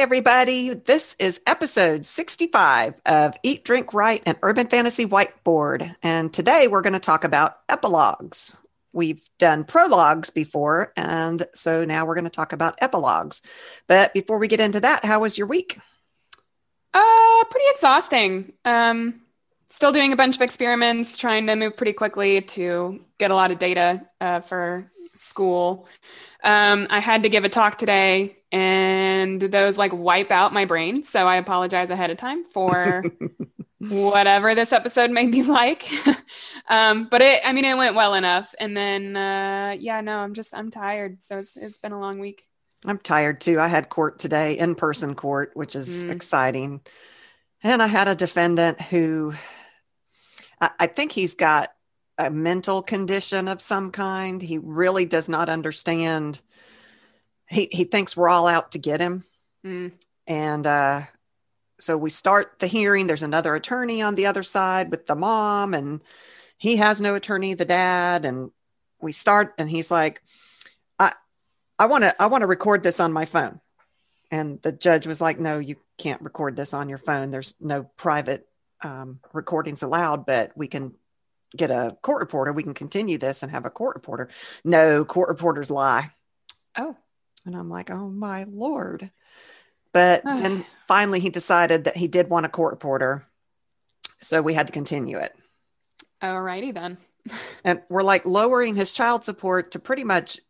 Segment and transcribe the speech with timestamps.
[0.00, 0.72] everybody.
[0.72, 5.94] This is episode 65 of Eat, Drink, Write, and Urban Fantasy Whiteboard.
[6.02, 8.56] And today we're going to talk about epilogues.
[8.94, 13.42] We've done prologues before, and so now we're going to talk about epilogues.
[13.88, 15.78] But before we get into that, how was your week?
[16.94, 18.54] Uh, pretty exhausting.
[18.64, 19.20] Um,
[19.66, 23.50] still doing a bunch of experiments, trying to move pretty quickly to get a lot
[23.50, 25.86] of data uh, for school.
[26.42, 31.02] Um, I had to give a talk today, and those like wipe out my brain.
[31.02, 33.04] So I apologize ahead of time for
[33.78, 35.84] whatever this episode may be like.
[36.68, 38.54] um, but it, I mean, it went well enough.
[38.58, 41.22] And then, uh, yeah, no, I'm just, I'm tired.
[41.22, 42.44] So it's, it's been a long week.
[42.86, 43.60] I'm tired too.
[43.60, 46.10] I had court today, in person court, which is mm.
[46.10, 46.80] exciting.
[47.62, 49.34] And I had a defendant who
[50.60, 51.70] I, I think he's got
[52.20, 54.42] a mental condition of some kind.
[54.42, 56.40] He really does not understand.
[57.48, 59.24] He, he thinks we're all out to get him.
[59.64, 59.92] Mm.
[60.26, 61.02] And uh,
[61.78, 63.06] so we start the hearing.
[63.06, 66.02] There's another attorney on the other side with the mom, and
[66.58, 68.24] he has no attorney, the dad.
[68.24, 68.50] And
[69.00, 70.22] we start, and he's like,
[70.98, 71.12] I,
[71.78, 73.60] I want to, I want to record this on my phone.
[74.30, 77.30] And the judge was like, No, you can't record this on your phone.
[77.30, 78.46] There's no private
[78.82, 80.94] um, recordings allowed, but we can
[81.56, 82.52] get a court reporter.
[82.52, 84.28] We can continue this and have a court reporter.
[84.64, 86.10] No, court reporters lie.
[86.76, 86.96] Oh.
[87.46, 89.10] And I'm like, oh my Lord.
[89.92, 93.26] But then finally he decided that he did want a court reporter.
[94.20, 95.32] So we had to continue it.
[96.22, 96.98] Alrighty then.
[97.64, 100.40] and we're like lowering his child support to pretty much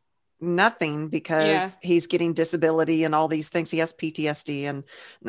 [0.40, 1.88] nothing because yeah.
[1.88, 3.70] he's getting disability and all these things.
[3.70, 4.84] He has PTSD and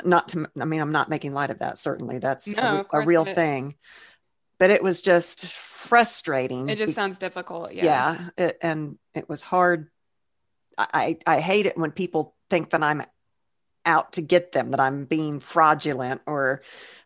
[0.05, 1.77] not to, I mean, I'm not making light of that.
[1.77, 3.75] Certainly that's no, a, a, real thing
[4.61, 6.69] but it was just frustrating.
[6.69, 7.73] It just sounds difficult.
[7.73, 7.83] Yeah.
[7.83, 8.29] Yeah.
[8.37, 9.89] It, and it was hard.
[10.77, 13.01] I, I hate it when people think that I'm
[13.87, 16.61] out to get them, that I'm being fraudulent or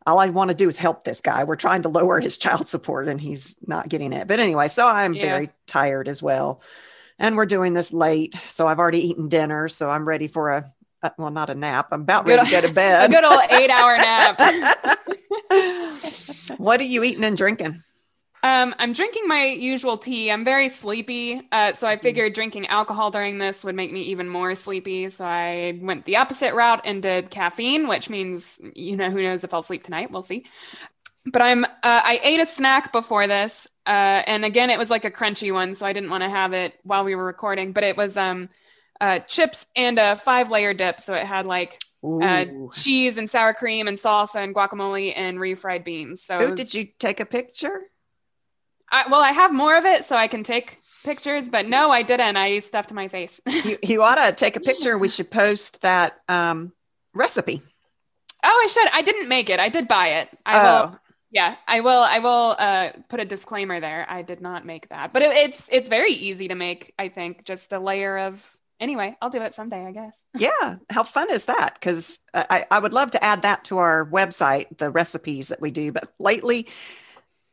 [0.05, 1.45] all I want to do is help this guy.
[1.45, 4.27] We're trying to lower his child support and he's not getting it.
[4.27, 5.21] But anyway, so I'm yeah.
[5.21, 6.61] very tired as well.
[7.17, 8.35] And we're doing this late.
[8.49, 9.69] So I've already eaten dinner.
[9.69, 10.65] So I'm ready for a, a
[11.17, 11.87] well, not a nap.
[11.91, 13.05] I'm about ready to go to bed.
[13.09, 14.39] a good old eight hour nap.
[16.57, 17.81] what are you eating and drinking?
[18.45, 20.29] Um, I'm drinking my usual tea.
[20.29, 21.41] I'm very sleepy.
[21.51, 25.09] Uh, so I figured drinking alcohol during this would make me even more sleepy.
[25.09, 29.43] So I went the opposite route and did caffeine, which means, you know, who knows
[29.43, 30.11] if I'll sleep tonight.
[30.11, 30.45] We'll see.
[31.25, 33.67] But I'm, uh, I ate a snack before this.
[33.87, 35.73] Uh, and again, it was like a crunchy one.
[35.73, 38.49] So I didn't want to have it while we were recording, but it was um,
[39.01, 40.99] uh, chips and a five layer dip.
[40.99, 45.83] So it had like uh, cheese and sour cream and salsa and guacamole and refried
[45.83, 46.21] beans.
[46.21, 47.81] So, was, did you take a picture?
[48.91, 51.49] I, well, I have more of it, so I can take pictures.
[51.49, 52.37] But no, I didn't.
[52.37, 53.41] I stuffed my face.
[53.47, 54.97] you, you ought to take a picture.
[54.97, 56.73] We should post that um,
[57.13, 57.61] recipe.
[58.43, 58.87] Oh, I should.
[58.93, 59.59] I didn't make it.
[59.59, 60.29] I did buy it.
[60.45, 60.63] I oh.
[60.63, 60.99] will.
[61.31, 61.99] Yeah, I will.
[61.99, 64.05] I will uh, put a disclaimer there.
[64.07, 66.93] I did not make that, but it, it's it's very easy to make.
[66.97, 70.25] I think just a layer of anyway, I'll do it someday, I guess.
[70.37, 70.77] yeah.
[70.89, 71.75] How fun is that?
[71.75, 75.71] Because I, I would love to add that to our website, the recipes that we
[75.71, 75.91] do.
[75.91, 76.67] But lately,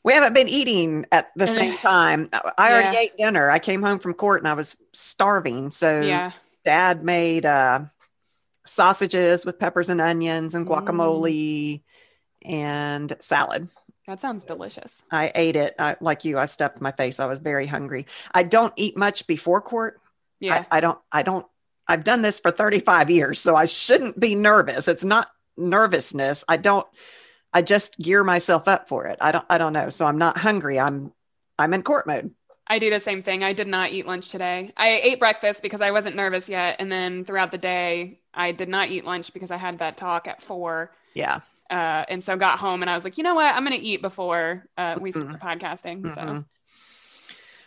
[0.05, 2.29] we haven't been eating at the same time.
[2.59, 3.03] I already yeah.
[3.03, 3.51] ate dinner.
[3.51, 5.71] I came home from court and I was starving.
[5.71, 6.33] So yeah.
[6.65, 7.83] dad made uh,
[8.67, 11.83] sausages with peppers and onions and guacamole mm.
[12.45, 13.69] and salad.
[14.09, 15.05] That sounds delicious.
[15.13, 16.37] I ate it I, like you.
[16.37, 17.21] I stuffed my face.
[17.21, 18.07] I was very hungry.
[18.35, 20.02] I don't eat much before court
[20.43, 20.65] yeah.
[20.71, 21.47] I, I don't, I don't,
[21.89, 24.89] I've done this for 35 years, so I shouldn't be nervous.
[24.89, 26.45] It's not nervousness.
[26.49, 26.87] I don't,
[27.53, 29.19] I just gear myself up for it.
[29.21, 29.91] I don't, I don't know.
[29.91, 30.81] So I'm not hungry.
[30.81, 31.13] I'm,
[31.59, 32.33] I'm in court mode.
[32.67, 33.45] I do the same thing.
[33.45, 34.73] I did not eat lunch today.
[34.77, 36.77] I ate breakfast because I wasn't nervous yet.
[36.79, 40.29] And then throughout the day, I did not eat lunch because I had that talk
[40.29, 40.93] at four.
[41.15, 41.41] Yeah.
[41.71, 43.55] Uh, and so got home and I was like, you know what?
[43.55, 45.47] I'm going to eat before uh, we start mm-hmm.
[45.47, 46.03] podcasting.
[46.03, 46.15] Mm-hmm.
[46.15, 46.45] So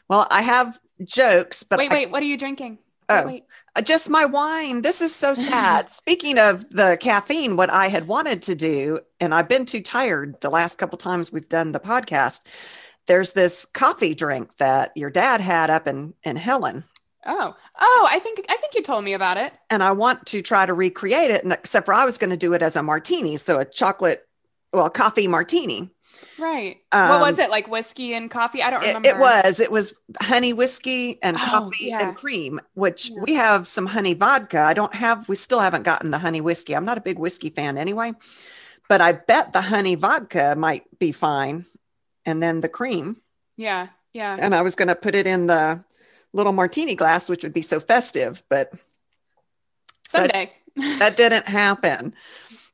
[0.09, 2.79] well, I have jokes, but wait, I, wait, what are you drinking?
[3.07, 3.45] Oh, wait.
[3.75, 4.81] Uh, just my wine.
[4.81, 5.89] This is so sad.
[5.91, 10.39] Speaking of the caffeine, what I had wanted to do, and I've been too tired
[10.41, 12.45] the last couple times we've done the podcast.
[13.07, 16.83] There's this coffee drink that your dad had up in in Helen.
[17.25, 19.53] Oh, oh, I think I think you told me about it.
[19.69, 22.37] And I want to try to recreate it, and except for I was going to
[22.37, 24.27] do it as a martini, so a chocolate,
[24.75, 25.89] well, coffee martini.
[26.37, 26.77] Right.
[26.91, 28.61] Um, what was um, it like whiskey and coffee?
[28.61, 29.07] I don't remember.
[29.07, 29.59] It, it was.
[29.59, 32.07] It was honey whiskey and oh, coffee yeah.
[32.07, 33.21] and cream, which yeah.
[33.21, 34.59] we have some honey vodka.
[34.59, 36.75] I don't have, we still haven't gotten the honey whiskey.
[36.75, 38.13] I'm not a big whiskey fan anyway,
[38.89, 41.65] but I bet the honey vodka might be fine.
[42.25, 43.17] And then the cream.
[43.55, 43.89] Yeah.
[44.13, 44.35] Yeah.
[44.39, 45.83] And I was going to put it in the
[46.33, 48.71] little martini glass, which would be so festive, but
[50.07, 50.51] someday.
[50.75, 52.13] that didn't happen.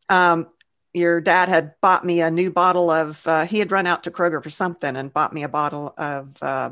[0.09, 0.47] Um,
[0.93, 4.11] your dad had bought me a new bottle of, uh, he had run out to
[4.11, 6.71] Kroger for something and bought me a bottle of uh,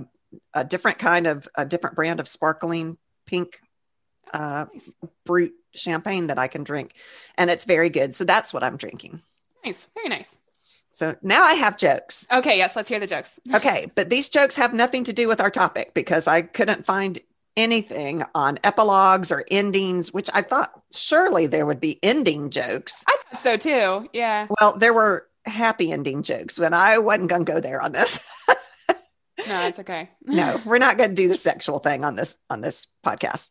[0.54, 3.62] a different kind of, a different brand of sparkling pink
[4.34, 4.66] uh,
[5.26, 6.96] brut champagne that I can drink.
[7.38, 8.14] And it's very good.
[8.14, 9.22] So that's what I'm drinking.
[9.64, 9.88] Nice.
[9.96, 10.38] Very nice.
[10.92, 12.28] So now I have jokes.
[12.32, 12.58] Okay.
[12.58, 12.76] Yes.
[12.76, 13.40] Let's hear the jokes.
[13.54, 13.92] okay.
[13.96, 17.20] But these jokes have nothing to do with our topic because I couldn't find
[17.58, 23.04] anything on epilogues or endings, which I thought surely there would be ending jokes.
[23.08, 24.10] I thought so too.
[24.14, 24.48] Yeah.
[24.60, 28.26] Well, there were happy ending jokes, but I wasn't going to go there on this.
[29.48, 30.10] no, it's okay.
[30.24, 33.50] no, we're not going to do the sexual thing on this on this podcast.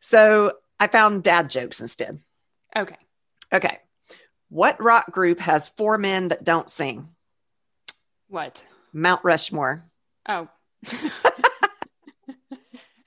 [0.00, 2.18] So I found dad jokes instead.
[2.76, 2.96] Okay.
[3.52, 3.78] Okay.
[4.50, 7.08] What rock group has four men that don't sing?
[8.28, 8.64] What?
[8.92, 9.84] Mount Rushmore.
[10.28, 10.48] Oh.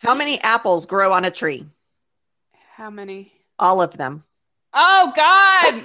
[0.02, 1.66] How many apples grow on a tree?
[2.74, 3.32] How many?
[3.60, 4.24] All of them.
[4.74, 5.84] Oh God,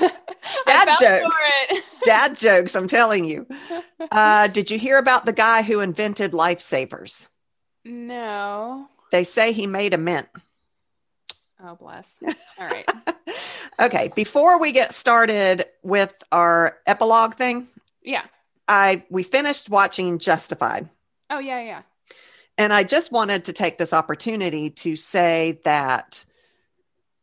[0.00, 0.08] no!
[0.66, 1.36] Dad jokes.
[2.04, 2.74] Dad jokes.
[2.74, 3.46] I'm telling you.
[4.10, 7.28] Uh, did you hear about the guy who invented lifesavers?
[7.84, 8.86] No.
[9.12, 10.28] They say he made a mint.
[11.62, 12.18] Oh, bless.
[12.58, 12.88] All right.
[13.80, 14.10] okay.
[14.16, 17.68] Before we get started with our epilogue thing,
[18.02, 18.24] yeah,
[18.66, 20.88] I we finished watching Justified.
[21.28, 21.82] Oh yeah, yeah.
[22.60, 26.26] And I just wanted to take this opportunity to say that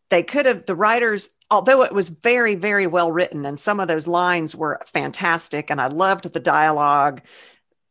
[0.10, 3.88] they could have the writers although it was very very well written and some of
[3.88, 7.22] those lines were fantastic and i loved the dialogue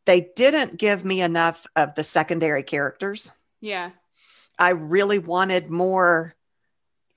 [0.05, 3.29] they didn't give me enough of the secondary characters.
[3.59, 3.91] Yeah.
[4.57, 6.35] I really wanted more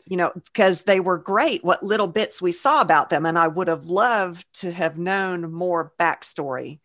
[0.07, 3.47] you know because they were great what little bits we saw about them and i
[3.47, 6.81] would have loved to have known more backstory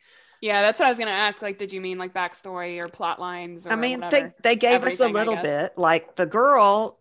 [0.46, 1.42] yeah, that's what I was gonna ask.
[1.42, 3.66] Like, did you mean like backstory or plot lines?
[3.66, 4.34] Or I mean, whatever?
[4.44, 5.74] they they gave Everything, us a little bit.
[5.76, 7.00] Like the girl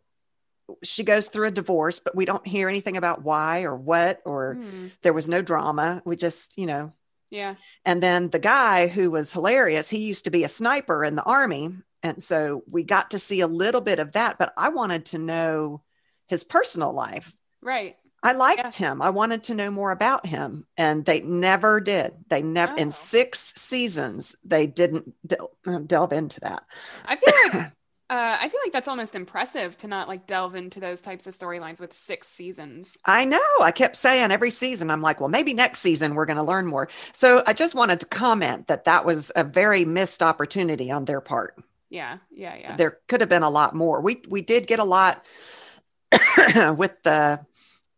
[0.83, 4.55] she goes through a divorce, but we don't hear anything about why or what, or
[4.55, 4.87] hmm.
[5.03, 6.01] there was no drama.
[6.07, 6.95] We just, you know.
[7.29, 7.57] Yeah.
[7.85, 11.23] And then the guy who was hilarious, he used to be a sniper in the
[11.23, 11.69] army.
[12.03, 15.19] And so we got to see a little bit of that, but I wanted to
[15.19, 15.83] know
[16.29, 17.35] his personal life.
[17.61, 17.97] Right.
[18.25, 18.89] I liked yeah.
[18.89, 19.03] him.
[19.03, 22.13] I wanted to know more about him, and they never did.
[22.29, 22.77] They never, oh.
[22.77, 25.51] in six seasons, they didn't del-
[25.87, 26.65] delve into that.
[27.05, 27.73] I feel like
[28.11, 31.35] Uh, I feel like that's almost impressive to not like delve into those types of
[31.35, 32.99] storylines with six seasons.
[33.07, 33.41] I know.
[33.63, 36.67] I kept saying every season, I'm like, well, maybe next season we're going to learn
[36.67, 36.91] more.
[37.15, 41.23] So I just wanted to comment that that was a very missed opportunity on their
[41.23, 41.57] part.
[41.89, 42.77] Yeah, yeah, yeah.
[42.77, 44.03] There could have been a lot more.
[44.03, 45.25] We we did get a lot
[46.77, 47.41] with the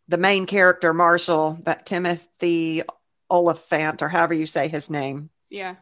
[0.09, 2.83] the main character Marshall, that Timothy
[3.31, 5.31] Olyphant, or however you say his name.
[5.51, 5.77] Yeah.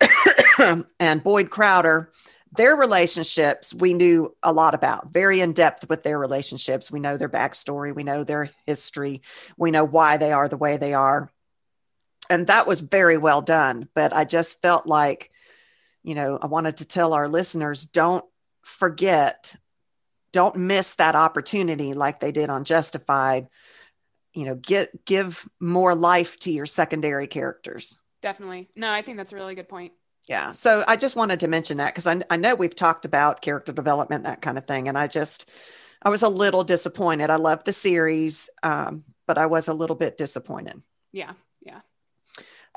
[1.00, 2.10] and Boyd Crowder
[2.56, 7.16] their relationships we knew a lot about very in depth with their relationships we know
[7.16, 9.22] their backstory we know their history
[9.56, 11.30] we know why they are the way they are
[12.30, 15.30] and that was very well done but i just felt like
[16.02, 18.24] you know i wanted to tell our listeners don't
[18.62, 19.56] forget
[20.34, 23.48] don't miss that opportunity like they did on justified
[24.34, 29.32] you know get give more life to your secondary characters definitely no i think that's
[29.32, 29.92] a really good point
[30.28, 30.52] yeah.
[30.52, 33.72] So I just wanted to mention that because I, I know we've talked about character
[33.72, 34.88] development, that kind of thing.
[34.88, 35.50] And I just,
[36.02, 37.30] I was a little disappointed.
[37.30, 40.82] I love the series, um, but I was a little bit disappointed.
[41.12, 41.32] Yeah.
[41.60, 41.80] Yeah.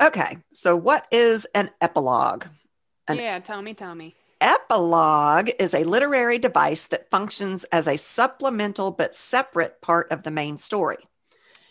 [0.02, 0.38] Okay.
[0.52, 2.46] So what is an epilogue?
[3.08, 3.40] An yeah.
[3.40, 4.14] Tell me, tell me.
[4.40, 10.32] Epilogue is a literary device that functions as a supplemental but separate part of the
[10.32, 10.98] main story.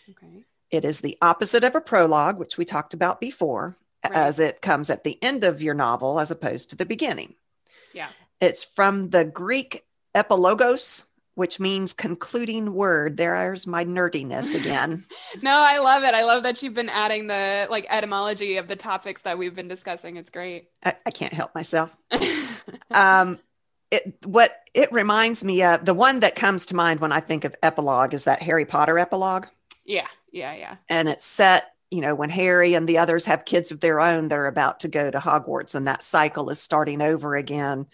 [0.09, 0.43] Okay.
[0.69, 4.13] It is the opposite of a prologue, which we talked about before, right.
[4.13, 7.35] as it comes at the end of your novel as opposed to the beginning.
[7.93, 8.09] Yeah.
[8.39, 9.83] It's from the Greek
[10.13, 11.06] epilogos,
[11.37, 13.15] which means concluding word.
[13.15, 15.05] There's my nerdiness again.
[15.43, 16.15] no, I love it.
[16.15, 19.67] I love that you've been adding the like etymology of the topics that we've been
[19.67, 20.17] discussing.
[20.17, 20.69] It's great.
[20.83, 21.95] I, I can't help myself.
[22.91, 23.37] um,
[23.91, 27.45] it, what it reminds me of, the one that comes to mind when I think
[27.45, 29.45] of epilogue is that Harry Potter epilogue.
[29.85, 30.77] Yeah, yeah, yeah.
[30.89, 34.27] And it's set you know, when Harry and the others have kids of their own,
[34.27, 37.85] they're about to go to Hogwarts, and that cycle is starting over again.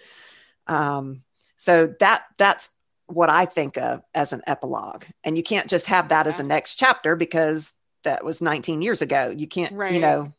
[0.65, 1.21] Um,
[1.57, 2.71] so that that's
[3.07, 6.29] what I think of as an epilogue, and you can't just have that yeah.
[6.29, 9.33] as a next chapter because that was 19 years ago.
[9.35, 9.91] You can't, right.
[9.91, 10.33] you know,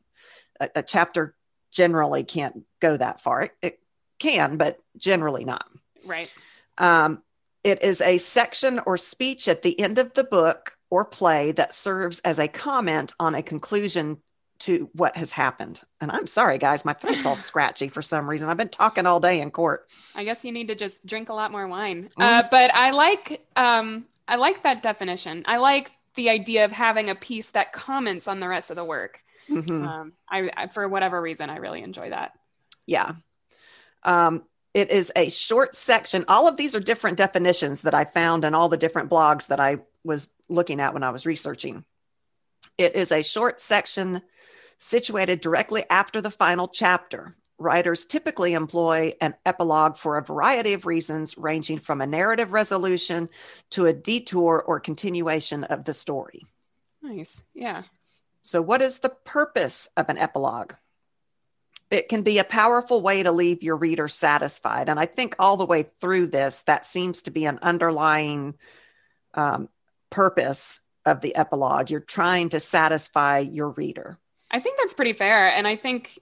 [0.61, 1.35] a, a, chapter
[1.71, 3.43] generally can't go that far.
[3.43, 3.81] It, it
[4.19, 5.67] can, but generally not.
[6.05, 6.31] Right.
[6.79, 7.23] Um,
[7.63, 11.75] it is a section or speech at the end of the book or play that
[11.75, 14.19] serves as a comment on a conclusion
[14.65, 15.83] to what has happened.
[16.01, 18.49] And I'm sorry, guys, my throat's all scratchy for some reason.
[18.49, 19.89] I've been talking all day in court.
[20.15, 22.05] I guess you need to just drink a lot more wine.
[22.05, 22.23] Mm-hmm.
[22.23, 25.45] Uh, but I like um, I like that definition.
[25.47, 28.85] I like the idea of having a piece that comments on the rest of the
[28.85, 29.23] work.
[29.49, 29.85] Mm-hmm.
[29.85, 32.33] Um, I, I, for whatever reason, I really enjoy that.
[32.87, 33.13] Yeah.
[34.03, 36.25] Um, it is a short section.
[36.29, 39.61] All of these are different definitions that I found in all the different blogs that
[39.61, 41.85] I was looking at when I was researching.
[42.77, 44.23] It is a short section
[44.79, 47.37] situated directly after the final chapter.
[47.59, 53.29] Writers typically employ an epilogue for a variety of reasons, ranging from a narrative resolution
[53.71, 56.43] to a detour or continuation of the story.
[57.01, 57.45] Nice.
[57.55, 57.83] Yeah.
[58.43, 60.75] So, what is the purpose of an epilogue?
[61.91, 64.89] It can be a powerful way to leave your reader satisfied.
[64.89, 68.55] And I think all the way through this, that seems to be an underlying
[69.35, 69.69] um,
[70.11, 71.91] purpose of the epilogue.
[71.91, 74.19] You're trying to satisfy your reader.
[74.55, 75.49] I think that's pretty fair.
[75.49, 76.17] And I think,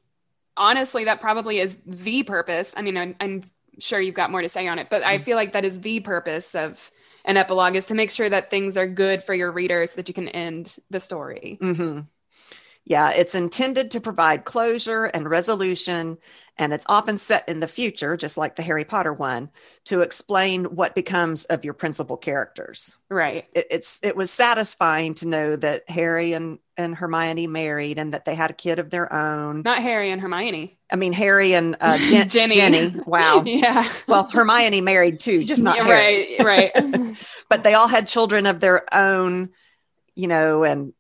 [0.57, 2.73] honestly, that probably is the purpose.
[2.75, 3.43] I mean, I'm, I'm
[3.79, 5.21] sure you've got more to say on it, but I mm.
[5.21, 6.91] feel like that is the purpose of
[7.27, 10.09] an epilogue is to make sure that things are good for your reader so that
[10.09, 11.59] you can end the story.
[11.61, 12.01] Mm-hmm.
[12.85, 16.19] Yeah, it's intended to provide closure and resolution,
[16.59, 19.51] and it's often set in the future, just like the Harry Potter one,
[19.85, 22.97] to explain what becomes of your principal characters.
[23.09, 23.47] Right.
[23.55, 28.25] It, it's it was satisfying to know that Harry and and Hermione married, and that
[28.25, 29.63] they had a kid of their own.
[29.63, 30.77] Not Harry and Hermione.
[30.91, 32.55] I mean Harry and uh, Jen- Ginny.
[32.57, 33.01] Ginny.
[33.07, 33.43] Wow.
[33.47, 33.89] yeah.
[34.09, 36.37] Well, Hermione married too, just not Harry.
[36.41, 36.73] Right.
[36.75, 37.17] Right.
[37.49, 39.51] but they all had children of their own,
[40.17, 40.95] you know, and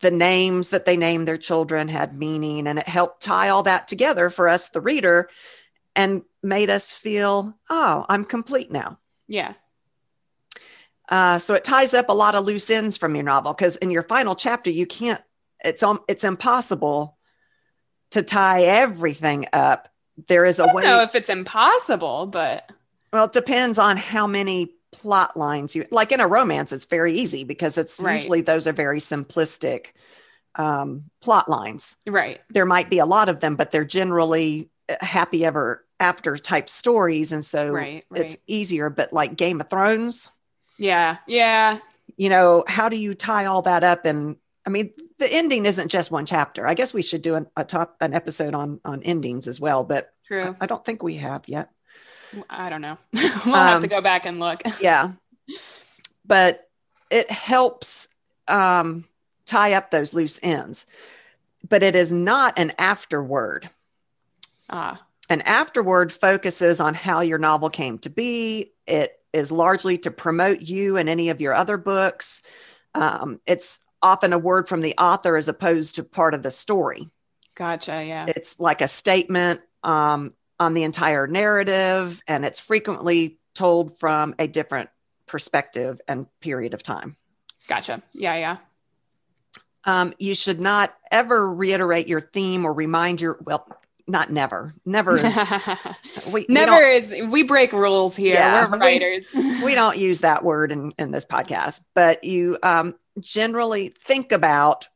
[0.00, 3.86] the names that they named their children had meaning and it helped tie all that
[3.86, 5.28] together for us the reader
[5.94, 8.98] and made us feel oh i'm complete now.
[9.26, 9.54] Yeah.
[11.08, 13.90] Uh, so it ties up a lot of loose ends from your novel because in
[13.90, 15.20] your final chapter you can't
[15.62, 17.18] it's um, it's impossible
[18.10, 19.88] to tie everything up.
[20.28, 22.70] There is a way know if it's impossible but
[23.12, 27.12] well it depends on how many plot lines you like in a romance it's very
[27.12, 28.14] easy because it's right.
[28.14, 29.88] usually those are very simplistic
[30.56, 31.96] um, plot lines.
[32.06, 32.40] Right.
[32.50, 36.68] There might be a lot of them but they're generally uh, happy ever after type
[36.68, 37.32] stories.
[37.32, 38.20] And so right, right.
[38.20, 40.28] it's easier but like game of thrones.
[40.78, 41.78] Yeah yeah.
[42.16, 44.04] You know how do you tie all that up?
[44.04, 44.36] And
[44.66, 46.66] i mean the ending isn't just one chapter.
[46.66, 49.84] I guess we should do an, a top an episode on on endings as well
[49.84, 50.42] but true.
[50.42, 51.70] I, I don't think we have yet
[52.48, 52.98] I don't know.
[53.12, 54.62] we'll um, have to um, go back and look.
[54.80, 55.12] yeah.
[56.24, 56.68] But
[57.10, 58.08] it helps
[58.48, 59.04] um,
[59.46, 60.86] tie up those loose ends.
[61.68, 63.68] But it is not an afterword.
[64.68, 65.00] Ah.
[65.30, 68.72] An afterword focuses on how your novel came to be.
[68.86, 72.42] It is largely to promote you and any of your other books.
[72.94, 77.08] Um, it's often a word from the author as opposed to part of the story.
[77.54, 78.04] Gotcha.
[78.04, 78.26] Yeah.
[78.28, 79.60] It's like a statement.
[79.82, 84.90] Um, on the entire narrative, and it's frequently told from a different
[85.26, 87.16] perspective and period of time.
[87.68, 88.02] Gotcha.
[88.12, 88.56] Yeah, yeah.
[89.84, 93.68] Um, you should not ever reiterate your theme or remind your well,
[94.06, 94.74] not never.
[94.84, 95.52] Never is.
[96.32, 97.14] we, never we is.
[97.30, 98.34] We break rules here.
[98.34, 99.26] Yeah, We're writers.
[99.34, 104.32] We, we, don't use that word in in this podcast, but you um, generally think
[104.32, 104.88] about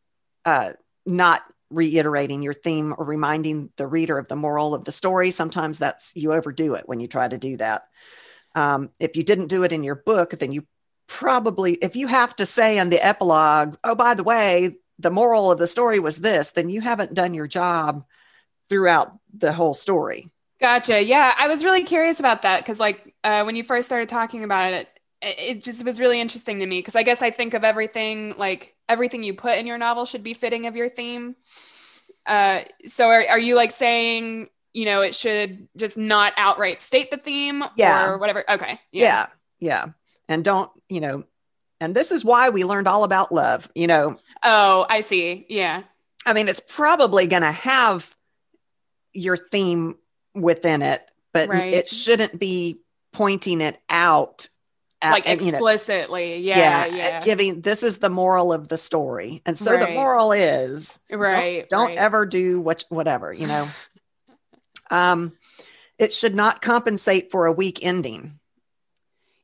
[0.45, 0.73] uh,
[1.07, 5.31] not reiterating your theme or reminding the reader of the moral of the story.
[5.31, 7.83] Sometimes that's you overdo it when you try to do that.
[8.55, 10.67] Um, if you didn't do it in your book, then you
[11.07, 15.53] probably, if you have to say in the epilogue, oh, by the way, the moral
[15.53, 18.05] of the story was this, then you haven't done your job
[18.69, 20.29] throughout the whole story.
[20.61, 21.03] Gotcha.
[21.03, 24.43] Yeah, I was really curious about that because, like, uh, when you first started talking
[24.43, 24.89] about it,
[25.23, 28.75] it just was really interesting to me because I guess I think of everything like
[28.89, 31.37] everything you put in your novel should be fitting of your theme.
[32.27, 37.11] Uh, so are, are you like saying, you know, it should just not outright state
[37.11, 38.07] the theme yeah.
[38.07, 38.45] or whatever?
[38.51, 38.81] Okay.
[38.93, 39.03] Yeah.
[39.03, 39.27] yeah.
[39.61, 39.85] Yeah.
[40.29, 41.25] And don't, you know,
[41.81, 44.19] and this is why we learned all about love, you know.
[44.43, 45.47] Oh, I see.
[45.49, 45.83] Yeah.
[46.27, 48.15] I mean, it's probably going to have
[49.13, 49.97] your theme
[50.35, 51.03] within it,
[51.33, 51.73] but right.
[51.73, 54.49] it shouldn't be pointing it out
[55.01, 58.77] at, like explicitly you know, yeah, yeah, yeah giving this is the moral of the
[58.77, 59.87] story and so right.
[59.87, 61.99] the moral is right don't, don't right.
[61.99, 63.69] ever do what whatever you know
[64.91, 65.33] um
[65.99, 68.39] it should not compensate for a weak ending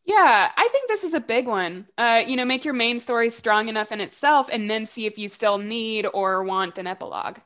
[0.06, 1.86] yeah, I think this is a big one.
[1.96, 5.16] Uh, you know, make your main story strong enough in itself and then see if
[5.16, 7.38] you still need or want an epilogue.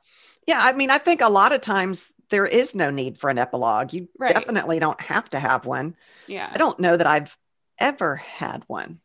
[0.46, 3.38] Yeah, I mean, I think a lot of times there is no need for an
[3.38, 3.92] epilogue.
[3.92, 4.34] You right.
[4.34, 5.94] definitely don't have to have one.
[6.26, 6.50] Yeah.
[6.52, 7.36] I don't know that I've
[7.78, 9.00] ever had one.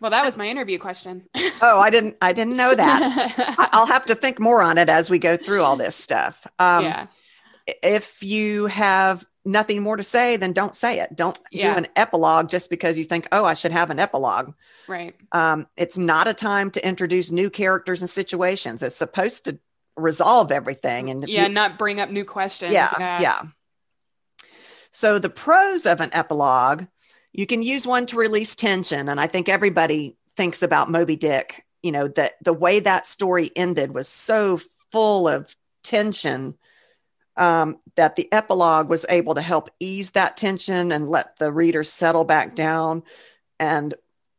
[0.00, 1.28] Well, that was my interview question.
[1.62, 2.16] oh, I didn't.
[2.20, 3.56] I didn't know that.
[3.72, 6.46] I'll have to think more on it as we go through all this stuff.
[6.58, 7.06] Um, yeah.
[7.82, 11.14] If you have nothing more to say, then don't say it.
[11.14, 11.72] Don't yeah.
[11.72, 14.54] do an epilogue just because you think, oh, I should have an epilogue.
[14.88, 15.14] Right.
[15.30, 18.82] Um, it's not a time to introduce new characters and situations.
[18.82, 19.58] It's supposed to
[19.96, 22.72] resolve everything and yeah, you, not bring up new questions.
[22.72, 23.20] Yeah, yeah.
[23.20, 23.42] Yeah.
[24.90, 26.86] So the pros of an epilogue,
[27.32, 29.08] you can use one to release tension.
[29.08, 33.50] And I think everybody thinks about Moby Dick, you know, that the way that story
[33.56, 34.58] ended was so
[34.90, 36.56] full of tension
[37.36, 41.82] um, that the epilogue was able to help ease that tension and let the reader
[41.82, 43.02] settle back down
[43.58, 43.94] and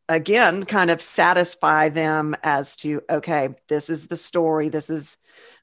[0.08, 5.16] again kind of satisfy them as to okay this is the story this is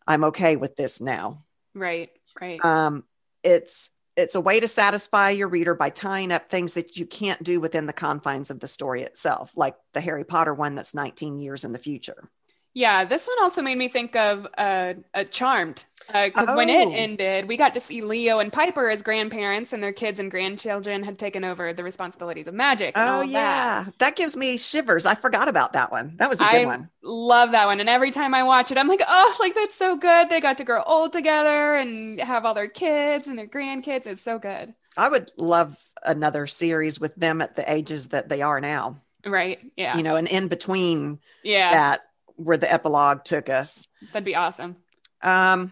[0.08, 1.38] i'm okay with this now
[1.76, 2.10] right
[2.40, 3.04] right um
[3.44, 7.44] it's it's a way to satisfy your reader by tying up things that you can't
[7.44, 11.40] do within the confines of the story itself like the harry potter one that's 19
[11.40, 12.30] years in the future
[12.74, 16.56] yeah, this one also made me think of uh, a Charmed because uh, oh.
[16.58, 16.94] when it oh.
[16.94, 21.04] ended, we got to see Leo and Piper as grandparents, and their kids and grandchildren
[21.04, 22.94] had taken over the responsibilities of magic.
[22.96, 24.00] oh yeah, that.
[24.00, 24.16] that.
[24.16, 25.06] gives me shivers.
[25.06, 26.14] I forgot about that one.
[26.18, 26.90] That was a good I one.
[27.04, 29.96] Love that one, and every time I watch it, I'm like, oh, like that's so
[29.96, 30.30] good.
[30.30, 34.08] They got to grow old together and have all their kids and their grandkids.
[34.08, 34.74] It's so good.
[34.98, 39.02] I would love another series with them at the ages that they are now.
[39.26, 39.60] Right.
[39.78, 39.96] Yeah.
[39.98, 41.72] You know, and in between yeah.
[41.72, 42.11] that
[42.44, 43.88] where the epilogue took us.
[44.14, 44.76] That'd be awesome.
[45.22, 45.72] Um,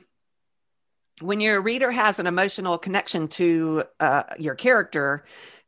[1.22, 5.26] when your reader has an emotional connection to uh, your character,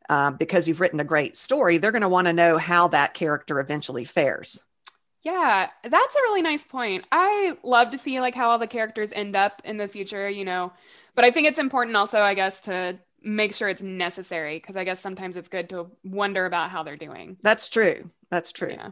[0.10, 3.14] uh, because you've written a great story, they're going to want to know how that
[3.14, 4.66] character eventually fares.
[5.22, 7.06] Yeah, that's a really nice point.
[7.12, 10.44] I love to see like how all the characters end up in the future, you
[10.44, 10.74] know.
[11.16, 14.84] But I think it's important also, I guess, to make sure it's necessary because I
[14.84, 17.38] guess sometimes it's good to wonder about how they're doing.
[17.42, 18.10] That's true.
[18.32, 18.72] That's true.
[18.72, 18.92] Yeah.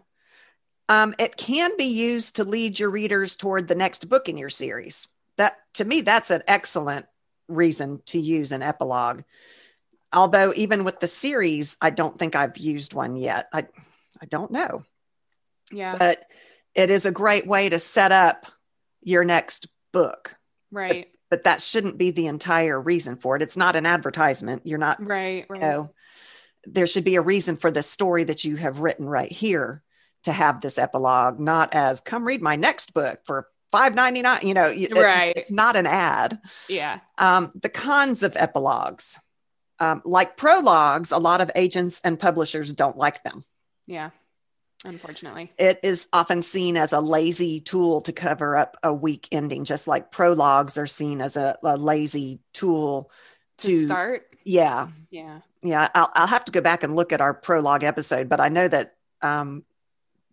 [0.89, 4.50] Um, it can be used to lead your readers toward the next book in your
[4.50, 5.08] series.
[5.38, 7.05] That to me, that's an excellent
[7.48, 9.22] reason to use an epilogue.
[10.12, 13.47] Although even with the series, I don't think I've used one yet.
[13.54, 13.67] I
[14.19, 14.84] I don't know.
[15.71, 15.95] Yeah.
[15.95, 16.23] But
[16.73, 18.47] it is a great way to set up
[19.02, 20.36] your next book.
[20.71, 21.08] Right.
[21.30, 23.43] But, but that shouldn't be the entire reason for it.
[23.43, 24.63] It's not an advertisement.
[24.65, 25.45] You're not right.
[25.47, 25.62] right.
[25.62, 25.93] You know,
[26.63, 29.84] there should be a reason for the story that you have written right here
[30.23, 34.41] to have this epilogue, not as come read my next book for five ninety nine.
[34.43, 35.34] You know, it's, right.
[35.36, 36.39] it's not an ad.
[36.67, 36.99] Yeah.
[37.17, 39.19] Um, the cons of epilogues,
[39.79, 43.45] um, like prologues, a lot of agents and publishers don't like them.
[43.88, 44.10] Yeah.
[44.86, 49.65] Unfortunately, it is often seen as a lazy tool to cover up a weak ending,
[49.65, 53.12] just like prologues are seen as a, a lazy tool
[53.58, 54.23] to, to start.
[54.45, 54.88] Yeah.
[55.12, 55.41] Yeah.
[55.62, 55.89] Yeah.
[55.93, 58.69] I'll, I'll have to go back and look at our prologue episode, but I know
[58.69, 59.65] that um,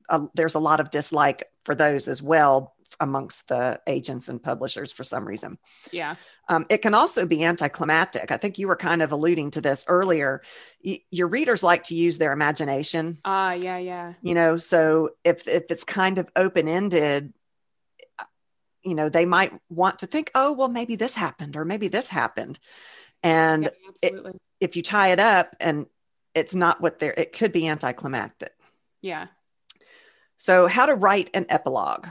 [0.08, 4.92] uh, there's a lot of dislike for those as well amongst the agents and publishers
[4.92, 5.58] for some reason.
[5.92, 6.16] Yeah.
[6.48, 8.30] Um, it can also be anticlimactic.
[8.30, 10.42] I think you were kind of alluding to this earlier.
[10.84, 13.18] Y- your readers like to use their imagination.
[13.24, 14.14] Ah, uh, yeah, yeah.
[14.22, 17.32] You know, so if if it's kind of open ended,
[18.84, 22.08] you know, they might want to think, oh, well, maybe this happened or maybe this
[22.08, 22.58] happened,
[23.22, 25.86] and yeah, it, if you tie it up and
[26.34, 28.52] it's not what they're, it could be anticlimactic.
[29.02, 29.26] Yeah.
[30.38, 32.08] So, how to write an epilogue?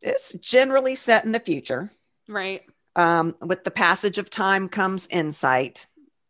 [0.00, 1.90] It's generally set in the future.
[2.28, 2.62] Right.
[2.96, 5.86] Um, with the passage of time comes insight.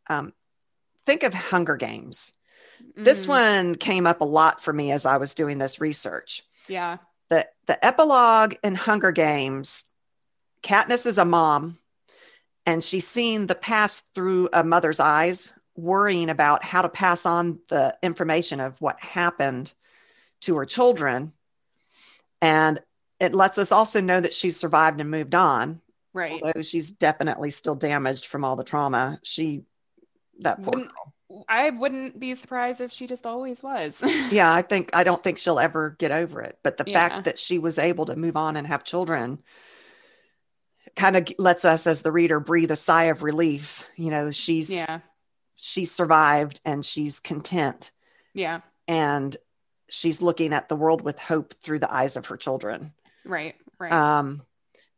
[0.08, 0.32] Um,
[1.04, 2.32] think of Hunger Games.
[2.82, 3.04] Mm-hmm.
[3.04, 6.42] This one came up a lot for me as I was doing this research.
[6.68, 6.98] Yeah.
[7.30, 9.86] The the epilogue in Hunger Games,
[10.62, 11.78] Katniss is a mom,
[12.66, 17.60] and she's seen the past through a mother's eyes, worrying about how to pass on
[17.68, 19.74] the information of what happened
[20.44, 21.32] to her children.
[22.40, 22.80] And
[23.20, 25.80] it lets us also know that she's survived and moved on.
[26.12, 26.40] Right.
[26.42, 29.18] Although she's definitely still damaged from all the trauma.
[29.22, 29.62] She,
[30.40, 31.44] that poor wouldn't, girl.
[31.48, 34.02] I wouldn't be surprised if she just always was.
[34.30, 36.58] yeah, I think, I don't think she'll ever get over it.
[36.62, 37.08] But the yeah.
[37.08, 39.42] fact that she was able to move on and have children
[40.94, 43.88] kind of lets us as the reader breathe a sigh of relief.
[43.96, 45.00] You know, she's, yeah,
[45.56, 47.90] she's survived and she's content.
[48.34, 48.60] Yeah.
[48.86, 49.36] And
[49.88, 52.92] she's looking at the world with hope through the eyes of her children.
[53.24, 53.92] Right, right.
[53.92, 54.42] Um,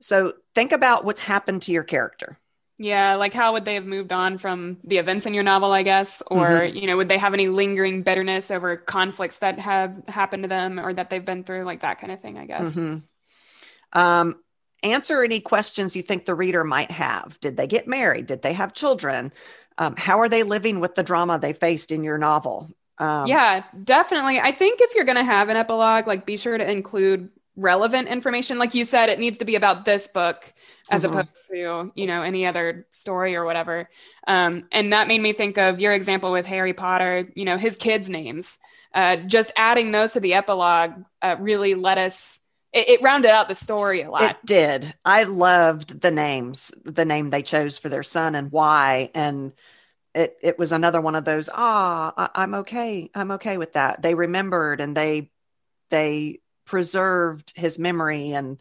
[0.00, 2.38] so think about what's happened to your character.
[2.78, 5.82] Yeah, like how would they have moved on from the events in your novel, I
[5.82, 6.22] guess?
[6.26, 6.76] Or, mm-hmm.
[6.76, 10.78] you know, would they have any lingering bitterness over conflicts that have happened to them
[10.78, 12.76] or that they've been through, like that kind of thing, I guess?
[12.76, 13.98] Mm-hmm.
[13.98, 14.34] Um,
[14.82, 17.40] answer any questions you think the reader might have.
[17.40, 18.26] Did they get married?
[18.26, 19.32] Did they have children?
[19.78, 22.68] Um, how are they living with the drama they faced in your novel?
[22.98, 24.40] Um, yeah, definitely.
[24.40, 28.08] I think if you're going to have an epilogue, like be sure to include relevant
[28.08, 28.58] information.
[28.58, 30.52] Like you said, it needs to be about this book
[30.90, 31.18] as mm-hmm.
[31.18, 33.88] opposed to, you know, any other story or whatever.
[34.26, 37.76] Um, and that made me think of your example with Harry Potter, you know, his
[37.76, 38.58] kids' names.
[38.94, 42.40] Uh, just adding those to the epilogue uh, really let us
[42.72, 44.22] it, it, rounded out the story a lot.
[44.22, 44.94] It did.
[45.04, 49.10] I loved the names, the name they chose for their son and why.
[49.14, 49.52] And
[50.16, 54.02] it it was another one of those ah I, i'm okay i'm okay with that.
[54.02, 55.30] They remembered and they
[55.90, 58.58] they preserved his memory and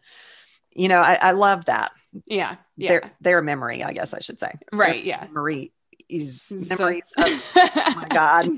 [0.70, 1.90] you know i, I love that.
[2.26, 2.88] Yeah yeah.
[2.88, 4.52] their their memory i guess i should say.
[4.72, 5.24] Right their yeah.
[5.24, 5.72] memory
[6.08, 8.48] is memories so, of, oh my god.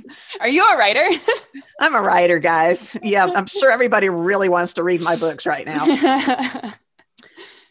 [0.41, 1.09] Are you a writer?
[1.81, 2.97] I'm a writer guys.
[3.03, 6.73] Yeah i'm sure everybody really wants to read my books right now.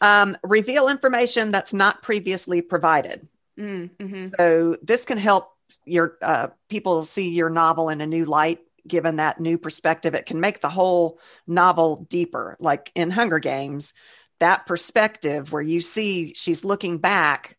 [0.00, 3.26] Um, reveal information that's not previously provided
[3.58, 4.28] Mm-hmm.
[4.28, 5.50] So this can help
[5.84, 8.60] your uh, people see your novel in a new light.
[8.86, 12.56] Given that new perspective, it can make the whole novel deeper.
[12.58, 13.92] Like in Hunger Games,
[14.40, 17.58] that perspective where you see she's looking back,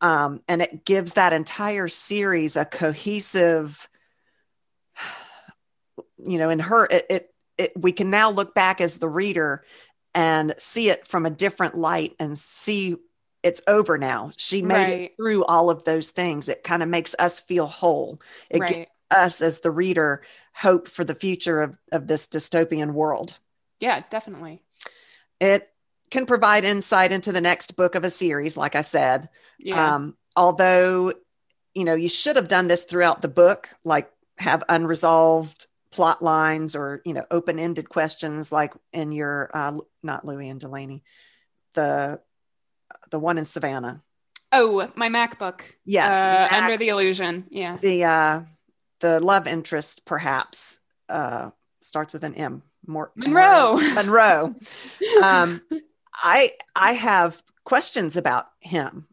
[0.00, 3.88] um, and it gives that entire series a cohesive.
[6.18, 9.62] You know, in her, it, it, it we can now look back as the reader
[10.14, 12.96] and see it from a different light and see
[13.46, 14.32] it's over now.
[14.36, 15.00] She made right.
[15.02, 16.48] it through all of those things.
[16.48, 18.20] It kind of makes us feel whole.
[18.50, 18.74] It right.
[18.74, 23.38] gives us as the reader hope for the future of, of this dystopian world.
[23.78, 24.62] Yeah, definitely.
[25.40, 25.70] It
[26.10, 29.28] can provide insight into the next book of a series, like I said.
[29.60, 29.94] Yeah.
[29.94, 31.12] Um, although,
[31.72, 36.74] you know, you should have done this throughout the book, like have unresolved plot lines
[36.74, 41.04] or, you know, open ended questions like in your, uh, not Louis and Delaney,
[41.74, 42.20] the
[43.10, 44.02] the one in Savannah.
[44.52, 45.62] Oh, my MacBook.
[45.84, 47.46] Yes, uh, Mac, Under the Illusion.
[47.50, 47.78] Yeah.
[47.80, 48.42] The uh,
[49.00, 52.62] the love interest perhaps uh, starts with an M.
[52.86, 53.78] More Monroe.
[53.94, 54.54] Monroe.
[55.22, 55.60] um,
[56.14, 59.06] I I have questions about him.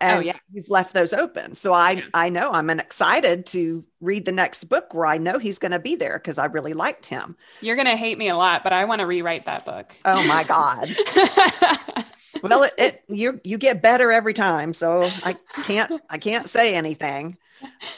[0.00, 0.36] Oh, and oh, yeah.
[0.52, 1.54] you've left those open.
[1.54, 2.02] So I yeah.
[2.14, 5.80] I know I'm excited to read the next book where I know he's going to
[5.80, 7.36] be there because I really liked him.
[7.60, 9.94] You're going to hate me a lot, but I want to rewrite that book.
[10.04, 12.04] Oh my god.
[12.42, 16.74] well, it, it, you you get better every time, so I can't I can't say
[16.74, 17.36] anything.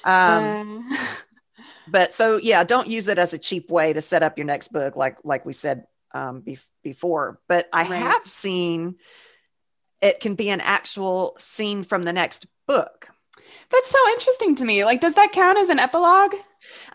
[0.05, 1.07] Um, uh.
[1.89, 4.69] but so yeah, don't use it as a cheap way to set up your next
[4.69, 7.41] book, like like we said um, be- before.
[7.49, 8.03] But I right.
[8.03, 8.97] have seen
[10.03, 13.09] it can be an actual scene from the next book.
[13.71, 14.85] That's so interesting to me.
[14.85, 16.35] Like, does that count as an epilogue?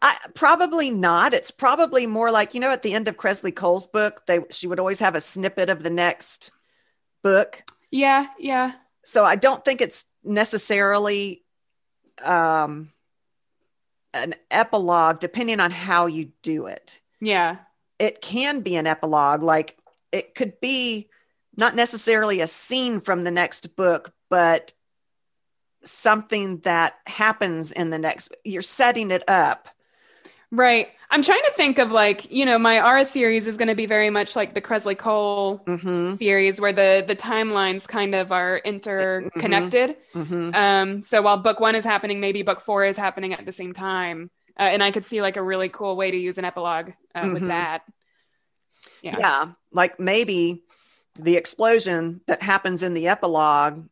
[0.01, 1.34] I, probably not.
[1.34, 4.67] It's probably more like you know, at the end of Kresley Cole's book, they she
[4.67, 6.51] would always have a snippet of the next
[7.26, 7.64] book.
[7.90, 8.74] Yeah, yeah.
[9.04, 11.44] So I don't think it's necessarily
[12.24, 12.92] um,
[14.14, 17.02] an epilogue, depending on how you do it.
[17.20, 17.58] Yeah.
[17.98, 19.42] It can be an epilogue.
[19.42, 19.76] Like
[20.12, 21.10] it could be
[21.58, 24.74] not necessarily a scene from the next book, but
[25.84, 28.36] something that happens in the next.
[28.44, 29.68] You're setting it up.
[30.56, 30.88] Right.
[31.12, 33.86] I'm trying to think of like, you know, my Aura series is going to be
[33.86, 36.15] very much like the Kresley Cole mm-hmm.
[36.15, 39.98] series where the the timelines kind of are interconnected.
[40.13, 40.34] Mm-hmm.
[40.34, 40.56] mm-hmm.
[40.56, 43.74] Um, so while book one is happening, maybe book four is happening at the same
[43.74, 44.32] time.
[44.58, 47.22] Uh, and I could see like a really cool way to use an epilogue uh,
[47.22, 47.34] mm-hmm.
[47.34, 47.84] with that.
[49.02, 49.15] Yeah.
[49.20, 49.52] yeah.
[49.72, 50.63] Like maybe
[51.20, 53.86] the explosion that happens in the epilogue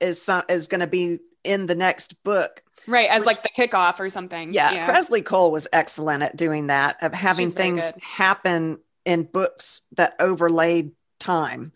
[0.00, 3.48] is, some, is going to be in the next book right as Which, like the
[3.48, 4.90] kickoff or something yeah, yeah.
[4.90, 10.92] Kresley cole was excellent at doing that of having things happen in books that overlaid
[11.18, 11.72] time.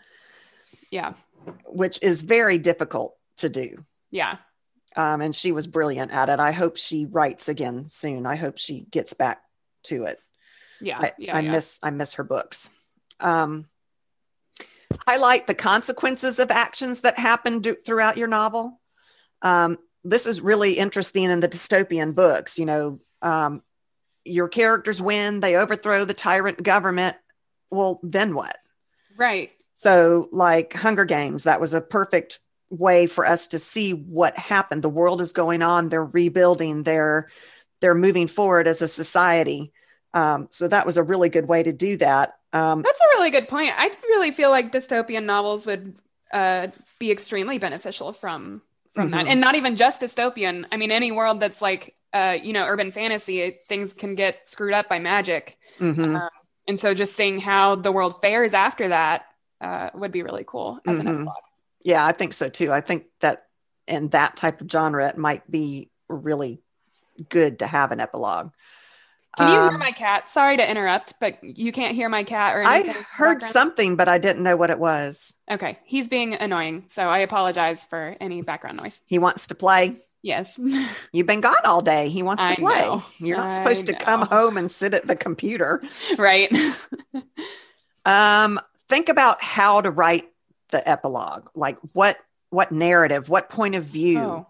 [0.91, 1.15] Yeah.
[1.67, 3.85] Which is very difficult to do.
[4.11, 4.37] Yeah.
[4.95, 6.39] Um, and she was brilliant at it.
[6.39, 8.27] I hope she writes again soon.
[8.27, 9.43] I hope she gets back
[9.85, 10.19] to it.
[10.81, 11.51] Yeah i, yeah, I yeah.
[11.53, 12.71] miss i miss her books.
[13.19, 13.67] Um,
[15.07, 18.81] highlight the consequences of actions that happen do, throughout your novel.
[19.41, 22.59] Um, this is really interesting in the dystopian books.
[22.59, 23.63] You know, um,
[24.25, 27.17] your characters win, they overthrow the tyrant government.
[27.71, 28.57] Well, then what?
[29.17, 29.51] Right.
[29.75, 34.83] So, like Hunger Games, that was a perfect way for us to see what happened.
[34.83, 36.83] The world is going on; they're rebuilding.
[36.83, 37.29] They're
[37.81, 39.73] they're moving forward as a society.
[40.15, 42.37] Um, so that was a really good way to do that.
[42.53, 43.73] Um, That's a really good point.
[43.77, 45.95] I really feel like dystopian novels would
[46.33, 49.17] uh, be extremely beneficial from from mm-hmm.
[49.17, 52.65] that and not even just dystopian i mean any world that's like uh you know
[52.65, 56.17] urban fantasy things can get screwed up by magic mm-hmm.
[56.17, 56.29] um,
[56.69, 59.27] and so just seeing how the world fares after that
[59.61, 61.09] uh, would be really cool as mm-hmm.
[61.09, 61.35] an epilogue
[61.85, 63.45] yeah i think so too i think that
[63.87, 66.63] in that type of genre it might be really
[67.29, 68.53] good to have an epilogue.
[69.39, 70.29] Can you um, hear my cat?
[70.29, 72.97] Sorry to interrupt, but you can't hear my cat or anything.
[72.97, 75.39] I heard something, but I didn't know what it was.
[75.51, 75.79] Okay.
[75.85, 76.85] He's being annoying.
[76.89, 79.01] So I apologize for any background noise.
[79.07, 79.97] He wants to play.
[80.23, 80.61] Yes.
[81.13, 82.09] You've been gone all day.
[82.09, 82.81] He wants to play.
[82.81, 83.03] Know.
[83.19, 83.95] You're not I supposed know.
[83.95, 85.83] to come home and sit at the computer.
[86.19, 86.53] Right.
[88.05, 90.29] um, think about how to write
[90.71, 91.49] the epilogue.
[91.55, 92.19] Like what
[92.51, 94.21] what narrative, what point of view.
[94.21, 94.47] Oh.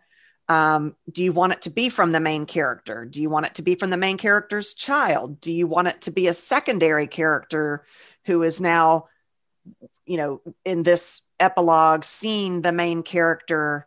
[0.48, 3.04] Um, do you want it to be from the main character?
[3.04, 5.40] Do you want it to be from the main character's child?
[5.40, 7.84] Do you want it to be a secondary character
[8.26, 9.08] who is now,
[10.04, 13.86] you know, in this epilogue seeing the main character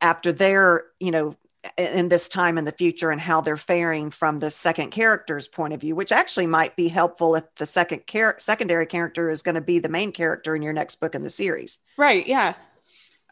[0.00, 1.36] after they're, you know,
[1.78, 5.72] in this time in the future and how they're faring from the second character's point
[5.72, 9.54] of view, which actually might be helpful if the second char- secondary character is going
[9.54, 11.78] to be the main character in your next book in the series.
[11.96, 12.26] Right.
[12.26, 12.54] Yeah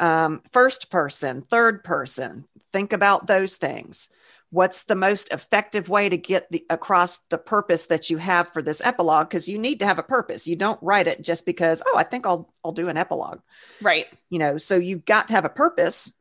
[0.01, 2.47] um, first person, third person.
[2.73, 4.09] Think about those things.
[4.53, 8.63] What's the most effective way to get the, across the purpose that you have for
[8.63, 9.29] this epilogue?
[9.29, 10.49] Because you need to have a purpose.
[10.49, 13.41] You don't write it just because, oh, I think I'll I'll do an epilogue.
[13.81, 14.07] Right.
[14.29, 16.17] You know, so you've got to have a purpose.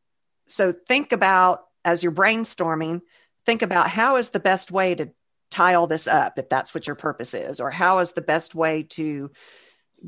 [0.48, 3.02] So think about as you're brainstorming,
[3.46, 5.10] think about how is the best way to
[5.50, 8.54] tie all this up if that's what your purpose is, or how is the best
[8.54, 9.32] way to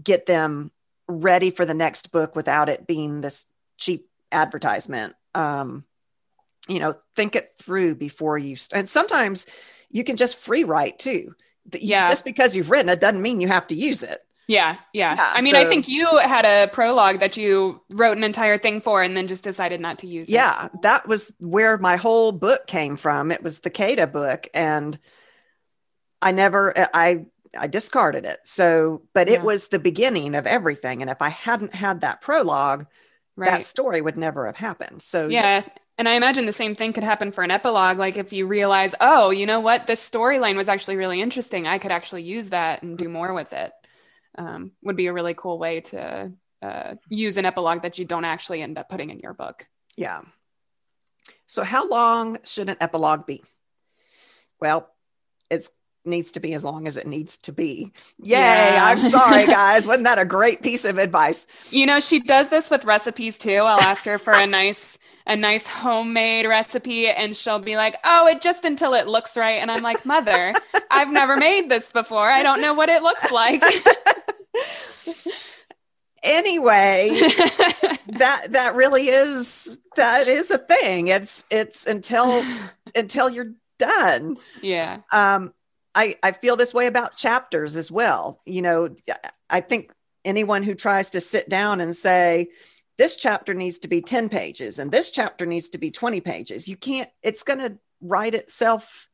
[0.03, 0.71] get them
[1.07, 3.47] ready for the next book without it being this
[3.81, 5.13] cheap advertisement.
[5.35, 5.83] Um,
[6.67, 8.55] you know, think it through before you.
[8.55, 9.47] St- and sometimes
[9.89, 11.35] you can just free write too.
[11.73, 12.09] Yeah.
[12.09, 14.19] Just because you've written it doesn't mean you have to use it.
[14.47, 15.15] Yeah, yeah.
[15.15, 18.57] yeah I mean, so, I think you had a prologue that you wrote an entire
[18.57, 20.71] thing for and then just decided not to use yeah, it.
[20.73, 23.31] Yeah, that was where my whole book came from.
[23.31, 24.97] It was the Kata book and
[26.21, 27.25] I never I
[27.57, 28.39] I discarded it.
[28.43, 29.35] So, but yeah.
[29.35, 32.87] it was the beginning of everything and if I hadn't had that prologue,
[33.35, 33.51] right.
[33.51, 35.01] that story would never have happened.
[35.01, 35.63] So yeah.
[35.97, 37.99] And I imagine the same thing could happen for an epilogue.
[37.99, 41.67] Like if you realize, oh, you know what, this storyline was actually really interesting.
[41.67, 43.71] I could actually use that and do more with it.
[44.37, 48.25] Um, would be a really cool way to uh, use an epilogue that you don't
[48.25, 49.67] actually end up putting in your book.
[49.97, 50.21] Yeah.
[51.45, 53.43] So how long should an epilogue be?
[54.59, 54.89] Well,
[55.49, 55.69] it's
[56.05, 57.91] needs to be as long as it needs to be.
[58.19, 58.37] Yay.
[58.37, 58.81] Yeah.
[58.83, 59.85] I'm sorry, guys.
[59.85, 61.47] Wasn't that a great piece of advice?
[61.69, 63.57] You know, she does this with recipes too.
[63.57, 68.27] I'll ask her for a nice a nice homemade recipe and she'll be like, "Oh,
[68.27, 70.53] it just until it looks right." And I'm like, "Mother,
[70.89, 72.27] I've never made this before.
[72.27, 73.63] I don't know what it looks like."
[76.23, 77.09] anyway,
[78.07, 81.07] that that really is that is a thing.
[81.07, 82.43] It's it's until
[82.95, 84.37] until you're done.
[84.61, 84.99] Yeah.
[85.11, 85.53] Um
[85.93, 88.41] I, I feel this way about chapters as well.
[88.45, 88.89] You know,
[89.49, 89.91] I think
[90.23, 92.47] anyone who tries to sit down and say,
[92.97, 96.67] this chapter needs to be 10 pages and this chapter needs to be 20 pages,
[96.67, 99.09] you can't, it's going to write itself.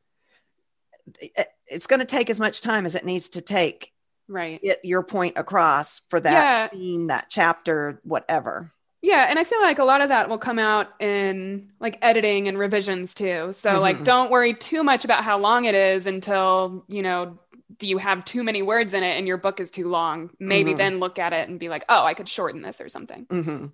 [1.36, 3.92] Eh, it's going to take as much time as it needs to take.
[4.28, 4.60] Right.
[4.62, 6.70] Get your point across for that yeah.
[6.70, 8.72] scene, that chapter, whatever.
[9.00, 12.48] Yeah, and I feel like a lot of that will come out in like editing
[12.48, 13.52] and revisions too.
[13.52, 13.80] So mm-hmm.
[13.80, 17.38] like don't worry too much about how long it is until, you know,
[17.78, 20.30] do you have too many words in it and your book is too long?
[20.40, 20.78] Maybe mm-hmm.
[20.78, 23.66] then look at it and be like, "Oh, I could shorten this or something." Mm-hmm.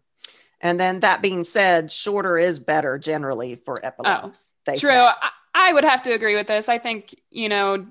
[0.60, 4.52] And then that being said, shorter is better generally for epilogues.
[4.66, 4.90] Oh, true.
[4.90, 6.68] I, I would have to agree with this.
[6.68, 7.86] I think, you know,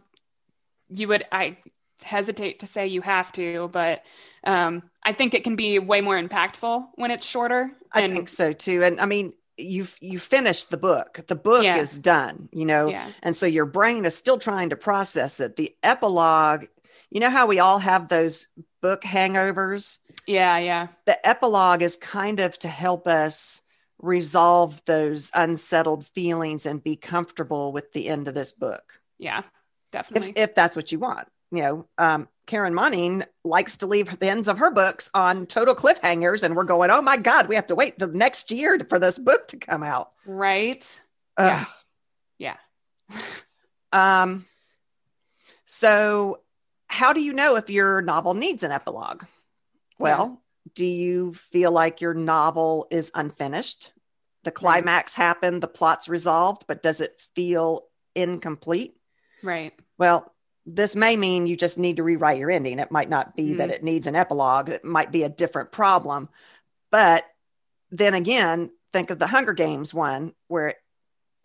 [0.89, 1.57] you would I
[2.03, 4.03] hesitate to say you have to, but
[4.43, 7.71] um, I think it can be way more impactful when it's shorter.
[7.93, 8.83] And- I think so too.
[8.83, 11.77] And I mean, you've you finished the book the book yeah.
[11.77, 13.07] is done you know yeah.
[13.21, 16.65] and so your brain is still trying to process it the epilogue
[17.11, 18.47] you know how we all have those
[18.81, 23.61] book hangovers yeah yeah the epilogue is kind of to help us
[23.99, 29.43] resolve those unsettled feelings and be comfortable with the end of this book yeah
[29.91, 34.19] definitely if, if that's what you want you know, um, Karen Moning likes to leave
[34.19, 37.55] the ends of her books on total cliffhangers, and we're going, oh my God, we
[37.55, 40.11] have to wait the next year for this book to come out.
[40.25, 41.01] Right.
[41.37, 41.63] Uh,
[42.39, 42.57] yeah.
[43.09, 43.21] Yeah.
[44.23, 44.45] um,
[45.65, 46.41] so,
[46.87, 49.23] how do you know if your novel needs an epilogue?
[49.97, 50.71] Well, yeah.
[50.75, 53.93] do you feel like your novel is unfinished?
[54.43, 55.25] The climax right.
[55.25, 58.95] happened, the plot's resolved, but does it feel incomplete?
[59.41, 59.73] Right.
[59.97, 60.32] Well,
[60.65, 62.79] this may mean you just need to rewrite your ending.
[62.79, 63.57] It might not be mm-hmm.
[63.57, 66.29] that it needs an epilogue, it might be a different problem.
[66.91, 67.23] But
[67.91, 70.75] then again, think of the Hunger Games one where,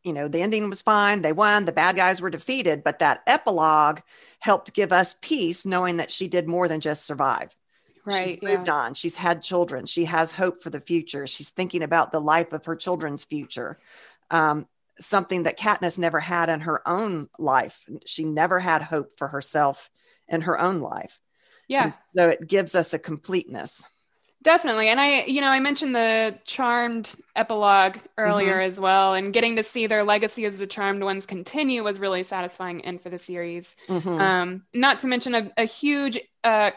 [0.04, 3.22] you know, the ending was fine, they won, the bad guys were defeated, but that
[3.26, 4.00] epilogue
[4.38, 7.56] helped give us peace knowing that she did more than just survive.
[8.04, 8.38] Right.
[8.40, 8.74] She moved yeah.
[8.74, 8.94] on.
[8.94, 9.84] She's had children.
[9.84, 11.26] She has hope for the future.
[11.26, 13.78] She's thinking about the life of her children's future.
[14.30, 14.66] Um,
[14.98, 17.84] something that Katniss never had in her own life.
[18.06, 19.90] She never had hope for herself
[20.28, 21.20] in her own life.
[21.68, 21.84] Yeah.
[21.84, 23.84] And so it gives us a completeness.
[24.42, 24.88] Definitely.
[24.88, 28.68] And I, you know, I mentioned the Charmed epilogue earlier mm-hmm.
[28.68, 29.14] as well.
[29.14, 33.02] And getting to see their legacy as the Charmed ones continue was really satisfying end
[33.02, 33.74] for the series.
[33.88, 34.20] Mm-hmm.
[34.20, 36.70] Um, not to mention a, a huge uh,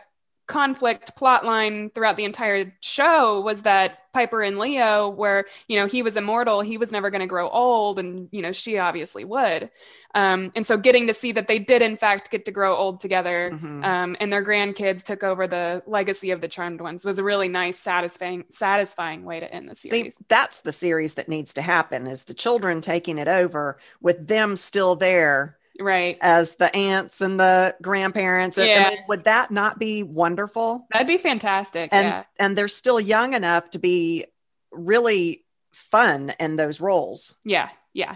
[0.52, 5.86] conflict plot line throughout the entire show was that Piper and Leo were, you know,
[5.86, 9.24] he was immortal, he was never going to grow old, and you know, she obviously
[9.24, 9.72] would.
[10.14, 13.00] Um, and so, getting to see that they did in fact get to grow old
[13.00, 13.82] together, mm-hmm.
[13.86, 17.48] um, and their grandkids took over the legacy of the Charmed ones was a really
[17.48, 20.16] nice, satisfying, satisfying way to end the series.
[20.16, 24.28] See, that's the series that needs to happen: is the children taking it over with
[24.28, 26.18] them still there right.
[26.22, 28.86] as the aunts and the grandparents yeah.
[28.88, 30.88] I mean, would that not be wonderful?
[30.92, 32.24] That'd be fantastic and yeah.
[32.40, 34.26] and they're still young enough to be
[34.72, 37.36] really fun in those roles.
[37.44, 38.16] Yeah yeah.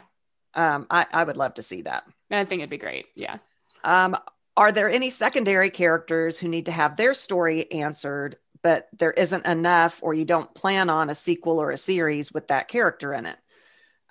[0.54, 2.06] Um i i would love to see that.
[2.32, 3.38] I think it'd be great yeah.
[3.84, 4.16] Um
[4.58, 9.46] are there any secondary characters who need to have their story answered but there isn't
[9.46, 13.26] enough or you don't plan on a sequel or a series with that character in
[13.26, 13.38] it?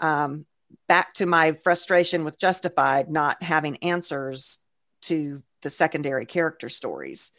[0.00, 0.46] Um
[0.88, 4.60] back to my frustration with Justified not having answers
[5.02, 7.30] to the secondary character stories.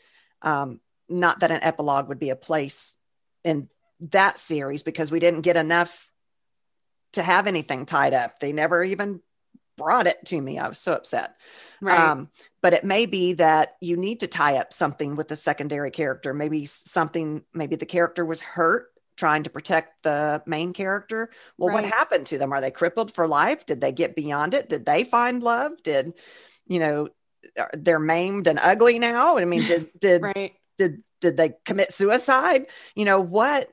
[0.41, 2.97] Um, not that an epilogue would be a place
[3.43, 3.69] in
[3.99, 6.11] that series because we didn't get enough
[7.13, 8.39] to have anything tied up.
[8.39, 9.21] They never even
[9.77, 10.57] brought it to me.
[10.57, 11.35] I was so upset.
[11.81, 11.97] Right.
[11.99, 12.29] Um,
[12.61, 16.33] but it may be that you need to tie up something with the secondary character.
[16.33, 21.29] Maybe something, maybe the character was hurt trying to protect the main character.
[21.57, 21.83] Well, right.
[21.83, 22.51] what happened to them?
[22.51, 23.65] Are they crippled for life?
[23.65, 24.69] Did they get beyond it?
[24.69, 25.71] Did they find love?
[25.83, 26.13] Did,
[26.67, 27.07] you know,
[27.73, 29.37] they're maimed and ugly now?
[29.37, 30.53] I mean, did, did, right.
[30.77, 32.67] did, did they commit suicide?
[32.95, 33.69] You know, what,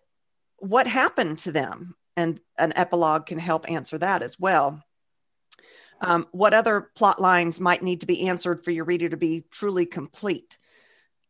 [0.59, 1.96] what happened to them?
[2.16, 4.83] And an epilogue can help answer that as well.
[6.02, 9.44] Um, what other plot lines might need to be answered for your reader to be
[9.50, 10.59] truly complete?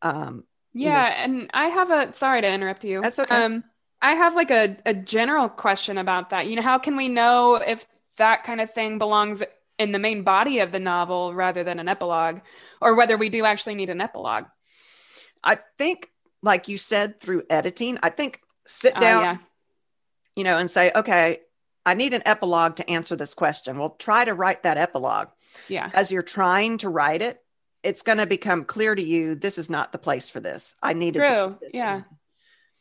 [0.01, 1.35] Um, yeah, you know.
[1.43, 3.03] and I have a sorry to interrupt you.
[3.03, 3.45] That's okay.
[3.45, 3.65] Um,
[4.03, 6.49] I have like a, a general question about that.
[6.49, 7.87] You know, how can we know if
[8.19, 9.43] that kind of thing belongs
[9.79, 12.41] in the main body of the novel rather than an epilogue,
[12.81, 14.45] or whether we do actually need an epilogue?
[15.43, 16.09] I think,
[16.43, 19.39] like you said, through editing, I think sit oh, down, uh, yeah.
[20.37, 21.39] you know, and say, okay,
[21.87, 23.79] I need an epilogue to answer this question.
[23.79, 25.29] Well, try to write that epilogue.
[25.69, 25.91] Yeah.
[25.95, 27.41] As you're trying to write it,
[27.83, 30.77] it's going to become clear to you this is not the place for this.
[30.83, 31.59] I need to.
[31.73, 32.03] Yeah.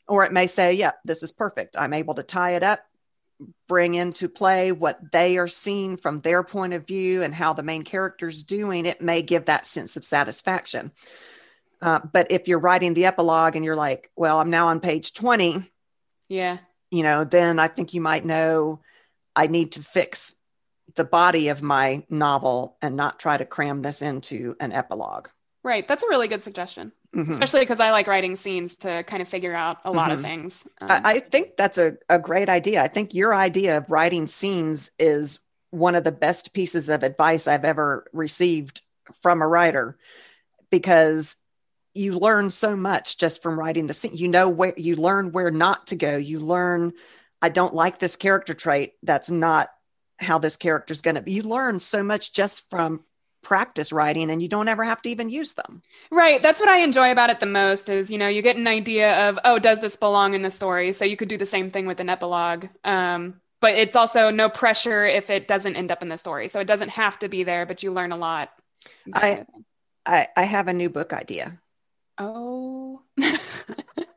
[0.07, 1.75] Or it may say, yeah, this is perfect.
[1.77, 2.81] I'm able to tie it up,
[3.67, 7.63] bring into play what they are seeing from their point of view and how the
[7.63, 8.85] main character's doing.
[8.85, 10.91] It may give that sense of satisfaction.
[11.81, 15.13] Uh, but if you're writing the epilogue and you're like, well, I'm now on page
[15.13, 15.63] 20.
[16.29, 16.59] Yeah.
[16.91, 18.81] You know, then I think you might know
[19.35, 20.35] I need to fix
[20.95, 25.29] the body of my novel and not try to cram this into an epilogue.
[25.63, 25.87] Right.
[25.87, 27.29] That's a really good suggestion mm-hmm.
[27.29, 30.15] especially because I like writing scenes to kind of figure out a lot mm-hmm.
[30.15, 30.67] of things.
[30.81, 32.83] Um, I, I, think that's a, a great idea.
[32.83, 35.39] I think your idea of writing scenes is
[35.71, 38.81] one of the best pieces of advice I've ever received
[39.21, 39.97] from a writer
[40.69, 41.37] because
[41.93, 44.15] you learn so much just from writing the scene.
[44.15, 46.17] You know where you learn where not to go.
[46.17, 46.93] You learn,
[47.41, 48.93] I don't like this character trait.
[49.03, 49.69] That's not
[50.19, 51.33] how this character is going to be.
[51.33, 53.03] You learn so much just from
[53.41, 55.81] practice writing and you don't ever have to even use them.
[56.11, 56.41] Right.
[56.41, 59.29] That's what I enjoy about it the most is, you know, you get an idea
[59.29, 60.93] of, oh, does this belong in the story?
[60.93, 62.67] So you could do the same thing with an epilogue.
[62.83, 66.47] Um, but it's also no pressure if it doesn't end up in the story.
[66.47, 68.49] So it doesn't have to be there, but you learn a lot.
[69.13, 69.45] I,
[70.05, 71.59] I, I have a new book idea.
[72.17, 73.01] Oh.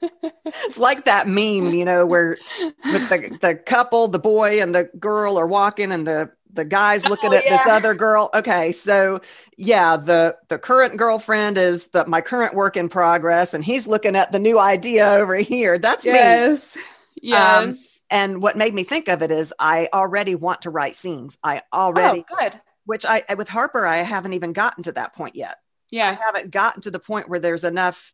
[0.44, 2.36] it's like that meme, you know, where
[2.84, 7.04] with the, the couple, the boy and the girl are walking and the the guy's
[7.04, 7.56] looking oh, at yeah.
[7.56, 8.30] this other girl.
[8.32, 9.20] Okay, so
[9.56, 14.16] yeah, the the current girlfriend is the my current work in progress, and he's looking
[14.16, 15.78] at the new idea over here.
[15.78, 16.76] That's yes.
[16.76, 16.82] me.
[17.22, 17.64] Yes.
[17.64, 17.78] Um,
[18.10, 21.38] and what made me think of it is I already want to write scenes.
[21.42, 22.60] I already oh, good.
[22.86, 25.56] Which I with Harper I haven't even gotten to that point yet.
[25.90, 28.12] Yeah, I haven't gotten to the point where there's enough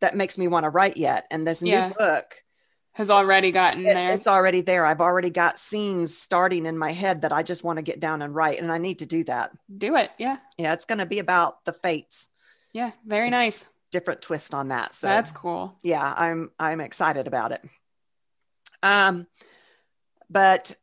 [0.00, 1.26] that makes me want to write yet.
[1.30, 1.88] And this yeah.
[1.88, 2.42] new book
[2.94, 4.12] has already gotten it, there.
[4.12, 4.84] It's already there.
[4.84, 8.22] I've already got scenes starting in my head that I just want to get down
[8.22, 9.52] and write, and I need to do that.
[9.76, 10.38] Do it, yeah.
[10.56, 12.28] Yeah, it's going to be about the fates.
[12.72, 13.66] Yeah, very nice.
[13.92, 14.94] Different twist on that.
[14.94, 15.76] So that's cool.
[15.82, 17.62] Yeah, I'm I'm excited about it.
[18.82, 19.26] Um,
[20.28, 20.74] but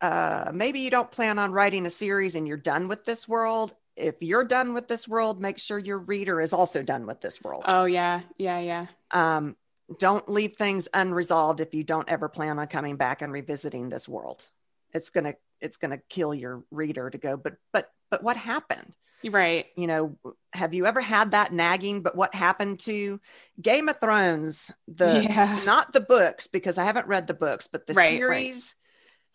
[0.00, 3.74] uh, maybe you don't plan on writing a series and you're done with this world.
[3.96, 7.42] If you're done with this world, make sure your reader is also done with this
[7.42, 7.64] world.
[7.66, 8.86] Oh yeah, yeah, yeah.
[9.10, 9.56] Um,
[9.98, 14.08] don't leave things unresolved if you don't ever plan on coming back and revisiting this
[14.08, 14.46] world.
[14.92, 18.94] it's going to it's to kill your reader to go but but but what happened
[19.24, 20.16] right you know
[20.52, 23.20] have you ever had that nagging but what happened to
[23.60, 25.60] game of thrones the yeah.
[25.64, 28.85] not the books because i haven't read the books but the right, series right.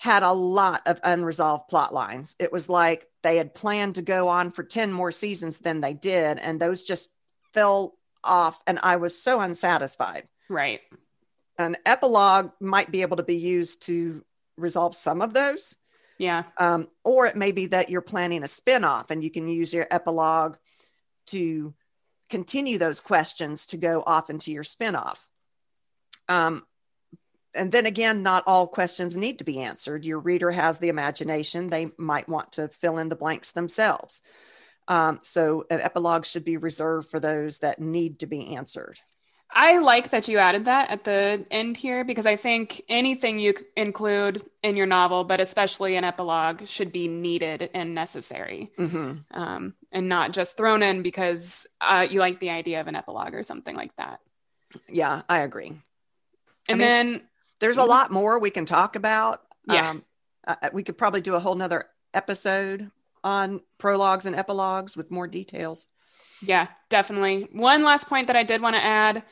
[0.01, 4.29] Had a lot of unresolved plot lines it was like they had planned to go
[4.29, 7.11] on for 10 more seasons than they did and those just
[7.53, 10.81] fell off and i was so unsatisfied right
[11.59, 14.23] an epilogue might be able to be used to
[14.57, 15.75] resolve some of those
[16.21, 16.43] yeah.
[16.57, 19.87] Um, or it may be that you're planning a spin-off and you can use your
[19.89, 20.55] epilogue
[21.27, 21.73] to
[22.29, 25.27] continue those questions to go off into your spin-off.
[26.29, 26.63] Um,
[27.53, 30.05] and then again, not all questions need to be answered.
[30.05, 31.69] Your reader has the imagination.
[31.69, 34.21] They might want to fill in the blanks themselves.
[34.87, 38.99] Um, so an epilogue should be reserved for those that need to be answered.
[39.53, 43.53] I like that you added that at the end here because I think anything you
[43.75, 49.13] include in your novel, but especially an epilogue, should be needed and necessary, mm-hmm.
[49.31, 53.33] um, and not just thrown in because uh, you like the idea of an epilogue
[53.33, 54.21] or something like that.
[54.87, 55.67] Yeah, I agree.
[55.67, 55.79] And
[56.69, 57.21] I mean, then
[57.61, 59.41] there's a lot more we can talk about.
[59.65, 60.03] Yeah, um,
[60.45, 62.91] uh, we could probably do a whole nother episode
[63.23, 65.87] on prologues and epilogues with more details.
[66.41, 67.47] Yeah, definitely.
[67.53, 69.23] One last point that I did want to add.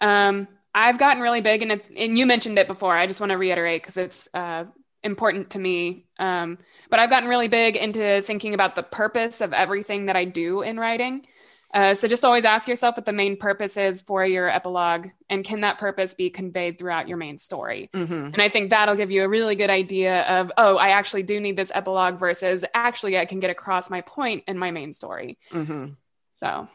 [0.00, 2.96] Um, I've gotten really big, and, it, and you mentioned it before.
[2.96, 4.64] I just want to reiterate because it's uh,
[5.04, 6.06] important to me.
[6.18, 6.58] Um,
[6.90, 10.62] but I've gotten really big into thinking about the purpose of everything that I do
[10.62, 11.26] in writing.
[11.74, 15.44] Uh, so just always ask yourself what the main purpose is for your epilogue, and
[15.44, 17.90] can that purpose be conveyed throughout your main story?
[17.92, 18.14] Mm-hmm.
[18.14, 21.40] And I think that'll give you a really good idea of, oh, I actually do
[21.40, 25.36] need this epilogue versus actually I can get across my point in my main story.
[25.50, 25.94] Mm-hmm.
[26.36, 26.68] So,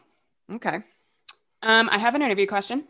[0.52, 0.80] okay.
[1.62, 2.84] Um, I have an interview question.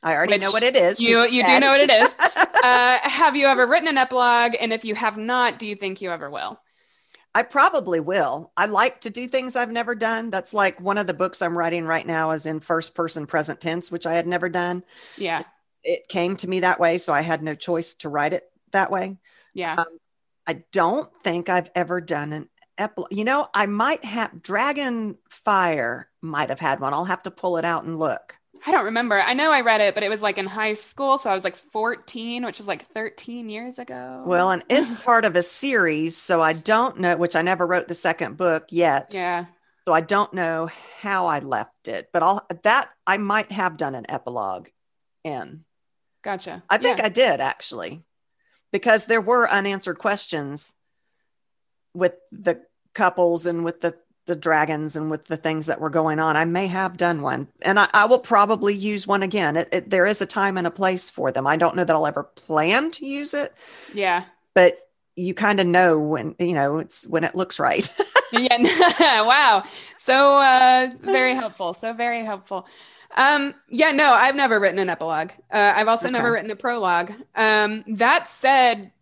[0.00, 1.00] I already know what it is.
[1.00, 2.16] You you do know what it is.
[2.62, 4.54] uh, have you ever written an epilogue?
[4.60, 6.60] And if you have not, do you think you ever will?
[7.34, 8.52] I probably will.
[8.56, 10.30] I like to do things I've never done.
[10.30, 13.60] That's like one of the books I'm writing right now is in first person present
[13.60, 14.82] tense, which I had never done.
[15.16, 15.42] Yeah.
[15.84, 18.90] It came to me that way, so I had no choice to write it that
[18.90, 19.18] way.
[19.54, 19.74] Yeah.
[19.78, 19.98] Um,
[20.46, 22.48] I don't think I've ever done an
[22.78, 23.12] epilogue.
[23.12, 26.94] You know, I might have Dragon Fire might have had one.
[26.94, 28.37] I'll have to pull it out and look.
[28.66, 29.20] I don't remember.
[29.20, 31.18] I know I read it, but it was like in high school.
[31.18, 34.22] So I was like 14, which was like 13 years ago.
[34.26, 36.16] Well, and it's part of a series.
[36.16, 39.12] So I don't know, which I never wrote the second book yet.
[39.14, 39.46] Yeah.
[39.86, 40.68] So I don't know
[41.00, 44.68] how I left it, but I'll that I might have done an epilogue
[45.24, 45.64] in.
[46.22, 46.62] Gotcha.
[46.68, 47.06] I think yeah.
[47.06, 48.02] I did actually,
[48.70, 50.74] because there were unanswered questions
[51.94, 52.60] with the
[52.94, 53.94] couples and with the
[54.28, 56.36] the dragons and with the things that were going on.
[56.36, 59.56] I may have done one, and I, I will probably use one again.
[59.56, 61.46] It, it, there is a time and a place for them.
[61.46, 63.52] I don't know that I'll ever plan to use it.
[63.92, 64.24] Yeah,
[64.54, 64.78] but
[65.16, 67.88] you kind of know when you know it's when it looks right.
[68.32, 69.22] yeah.
[69.22, 69.64] wow.
[69.96, 71.74] So uh, very helpful.
[71.74, 72.68] So very helpful.
[73.16, 73.90] Um, yeah.
[73.90, 75.32] No, I've never written an epilogue.
[75.50, 76.12] Uh, I've also okay.
[76.12, 77.12] never written a prologue.
[77.34, 78.92] Um, that said,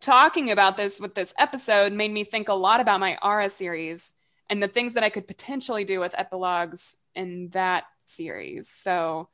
[0.00, 4.12] talking about this with this episode made me think a lot about my Ara series
[4.48, 8.68] and the things that I could potentially do with epilogues in that series.
[8.68, 9.28] So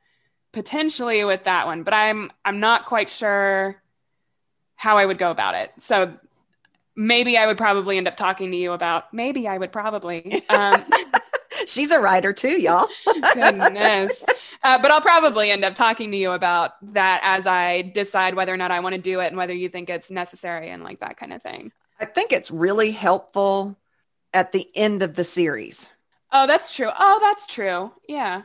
[0.51, 3.81] potentially with that one, but I'm I'm not quite sure
[4.75, 5.71] how I would go about it.
[5.79, 6.13] So
[6.95, 10.83] maybe I would probably end up talking to you about maybe I would probably um,
[11.67, 12.87] She's a writer too, y'all.
[13.33, 14.25] goodness.
[14.63, 18.53] Uh, but I'll probably end up talking to you about that as I decide whether
[18.53, 20.99] or not I want to do it and whether you think it's necessary and like
[20.99, 21.71] that kind of thing.
[21.99, 23.77] I think it's really helpful
[24.33, 25.91] at the end of the series.
[26.31, 26.89] Oh, that's true.
[26.97, 27.91] Oh, that's true.
[28.07, 28.43] Yeah.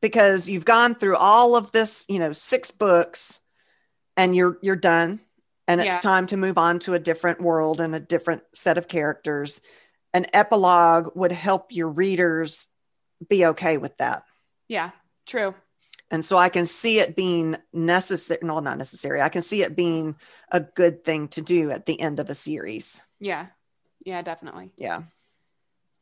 [0.00, 3.40] Because you've gone through all of this, you know, six books
[4.16, 5.20] and you're you're done
[5.68, 6.00] and it's yeah.
[6.00, 9.60] time to move on to a different world and a different set of characters.
[10.14, 12.68] An epilogue would help your readers
[13.28, 14.22] be okay with that.
[14.68, 14.90] Yeah,
[15.26, 15.54] true.
[16.10, 19.20] And so I can see it being necessary, no, not necessary.
[19.20, 20.14] I can see it being
[20.52, 23.02] a good thing to do at the end of a series.
[23.18, 23.46] Yeah.
[24.04, 24.70] Yeah, definitely.
[24.76, 25.02] Yeah.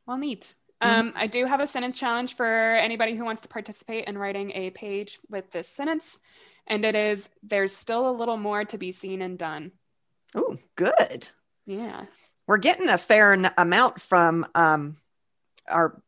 [0.07, 0.55] Well, neat.
[0.83, 1.01] Mm-hmm.
[1.01, 4.53] Um, I do have a sentence challenge for anybody who wants to participate in writing
[4.53, 6.19] a page with this sentence.
[6.67, 9.73] And it is there's still a little more to be seen and done.
[10.35, 11.29] Oh, good.
[11.67, 12.05] Yeah.
[12.47, 14.97] We're getting a fair n- amount from um,
[15.69, 16.03] our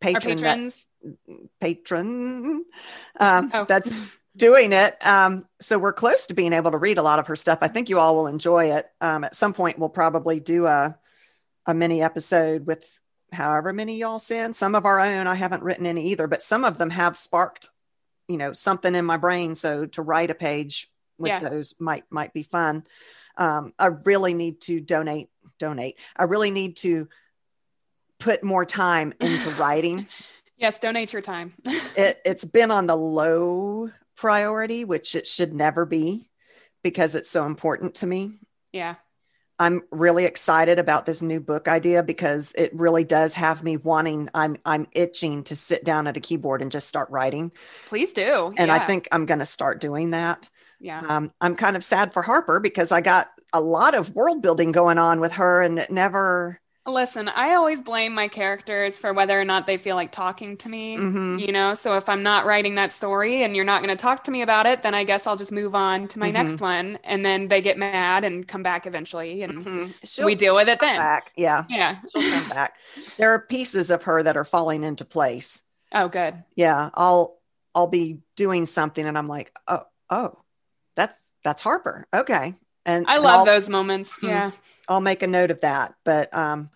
[0.00, 0.32] patron.
[0.32, 0.86] Our patrons.
[1.02, 2.64] That, patron.
[3.20, 3.64] Um, oh.
[3.66, 5.06] That's doing it.
[5.06, 7.58] Um, so we're close to being able to read a lot of her stuff.
[7.62, 8.90] I think you all will enjoy it.
[9.00, 10.98] Um, at some point, we'll probably do a
[11.68, 12.98] a mini episode with
[13.30, 14.56] however many y'all send.
[14.56, 17.68] Some of our own, I haven't written any either, but some of them have sparked,
[18.26, 19.54] you know, something in my brain.
[19.54, 21.38] So to write a page with yeah.
[21.38, 22.84] those might might be fun.
[23.36, 25.96] Um, I really need to donate, donate.
[26.16, 27.08] I really need to
[28.18, 30.08] put more time into writing.
[30.56, 31.52] yes, donate your time.
[31.64, 36.30] it, it's been on the low priority, which it should never be
[36.82, 38.32] because it's so important to me.
[38.72, 38.96] Yeah.
[39.58, 44.28] I'm really excited about this new book idea because it really does have me wanting
[44.34, 47.52] I'm I'm itching to sit down at a keyboard and just start writing.
[47.86, 48.54] Please do.
[48.56, 48.74] And yeah.
[48.74, 50.48] I think I'm going to start doing that.
[50.80, 51.00] Yeah.
[51.00, 54.70] Um, I'm kind of sad for Harper because I got a lot of world building
[54.70, 59.38] going on with her and it never Listen, I always blame my characters for whether
[59.38, 60.96] or not they feel like talking to me.
[60.96, 61.38] Mm-hmm.
[61.38, 64.24] You know, so if I'm not writing that story and you're not going to talk
[64.24, 66.46] to me about it, then I guess I'll just move on to my mm-hmm.
[66.46, 66.98] next one.
[67.04, 70.24] And then they get mad and come back eventually, and mm-hmm.
[70.24, 70.96] we deal with it then.
[70.96, 71.32] Back.
[71.36, 72.76] Yeah, yeah, she'll come back.
[73.18, 75.62] There are pieces of her that are falling into place.
[75.92, 76.42] Oh, good.
[76.56, 77.38] Yeah, I'll
[77.74, 80.38] I'll be doing something, and I'm like, oh, oh,
[80.96, 82.06] that's that's Harper.
[82.14, 82.54] Okay,
[82.88, 84.18] and I love I'll, those moments.
[84.18, 84.26] Hmm.
[84.26, 84.50] Yeah,
[84.88, 85.94] I'll make a note of that.
[86.04, 86.70] But um,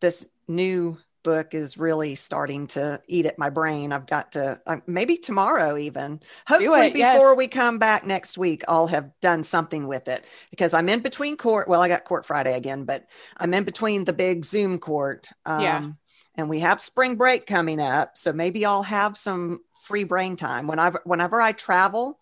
[0.00, 3.90] this new book is really starting to eat at my brain.
[3.90, 6.20] I've got to uh, maybe tomorrow even.
[6.46, 7.36] Hopefully before yes.
[7.36, 11.36] we come back next week, I'll have done something with it because I'm in between
[11.36, 11.68] court.
[11.68, 13.06] Well, I got court Friday again, but
[13.38, 15.28] I'm in between the big Zoom court.
[15.44, 15.90] Um, yeah.
[16.36, 20.66] And we have spring break coming up, so maybe I'll have some free brain time.
[20.66, 22.20] Whenever whenever I travel,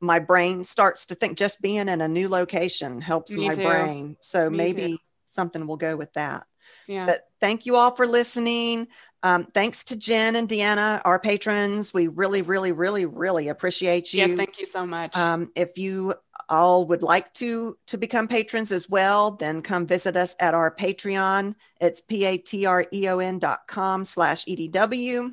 [0.00, 3.64] my brain starts to think just being in a new location helps Me my too.
[3.64, 4.16] brain.
[4.20, 4.98] So Me maybe too.
[5.24, 6.46] something will go with that.
[6.86, 7.06] Yeah.
[7.06, 8.88] But thank you all for listening.
[9.22, 11.92] Um, thanks to Jen and Deanna, our patrons.
[11.92, 14.20] We really, really, really, really appreciate you.
[14.20, 15.16] Yes, thank you so much.
[15.16, 16.14] Um, if you
[16.48, 20.74] all would like to to become patrons as well, then come visit us at our
[20.74, 21.56] Patreon.
[21.80, 25.32] It's p-a-t-r-e-o-n dot com slash edw.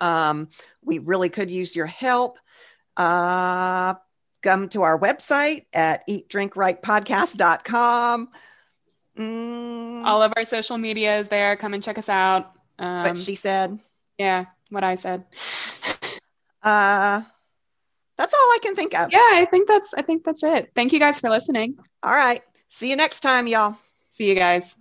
[0.00, 0.48] Um,
[0.82, 2.38] we really could use your help.
[3.00, 3.94] Uh,
[4.42, 8.28] come to our website at eatdrinkwritepodcast.com.
[9.18, 10.04] Mm.
[10.04, 11.56] All of our social media is there.
[11.56, 12.52] Come and check us out.
[12.78, 13.78] Um, what she said.
[14.18, 15.24] Yeah, what I said.
[16.62, 17.22] Uh,
[18.18, 19.10] that's all I can think of.
[19.10, 20.70] Yeah, I think that's I think that's it.
[20.74, 21.78] Thank you guys for listening.
[22.02, 22.42] All right.
[22.68, 23.76] See you next time, y'all.
[24.10, 24.76] See you guys.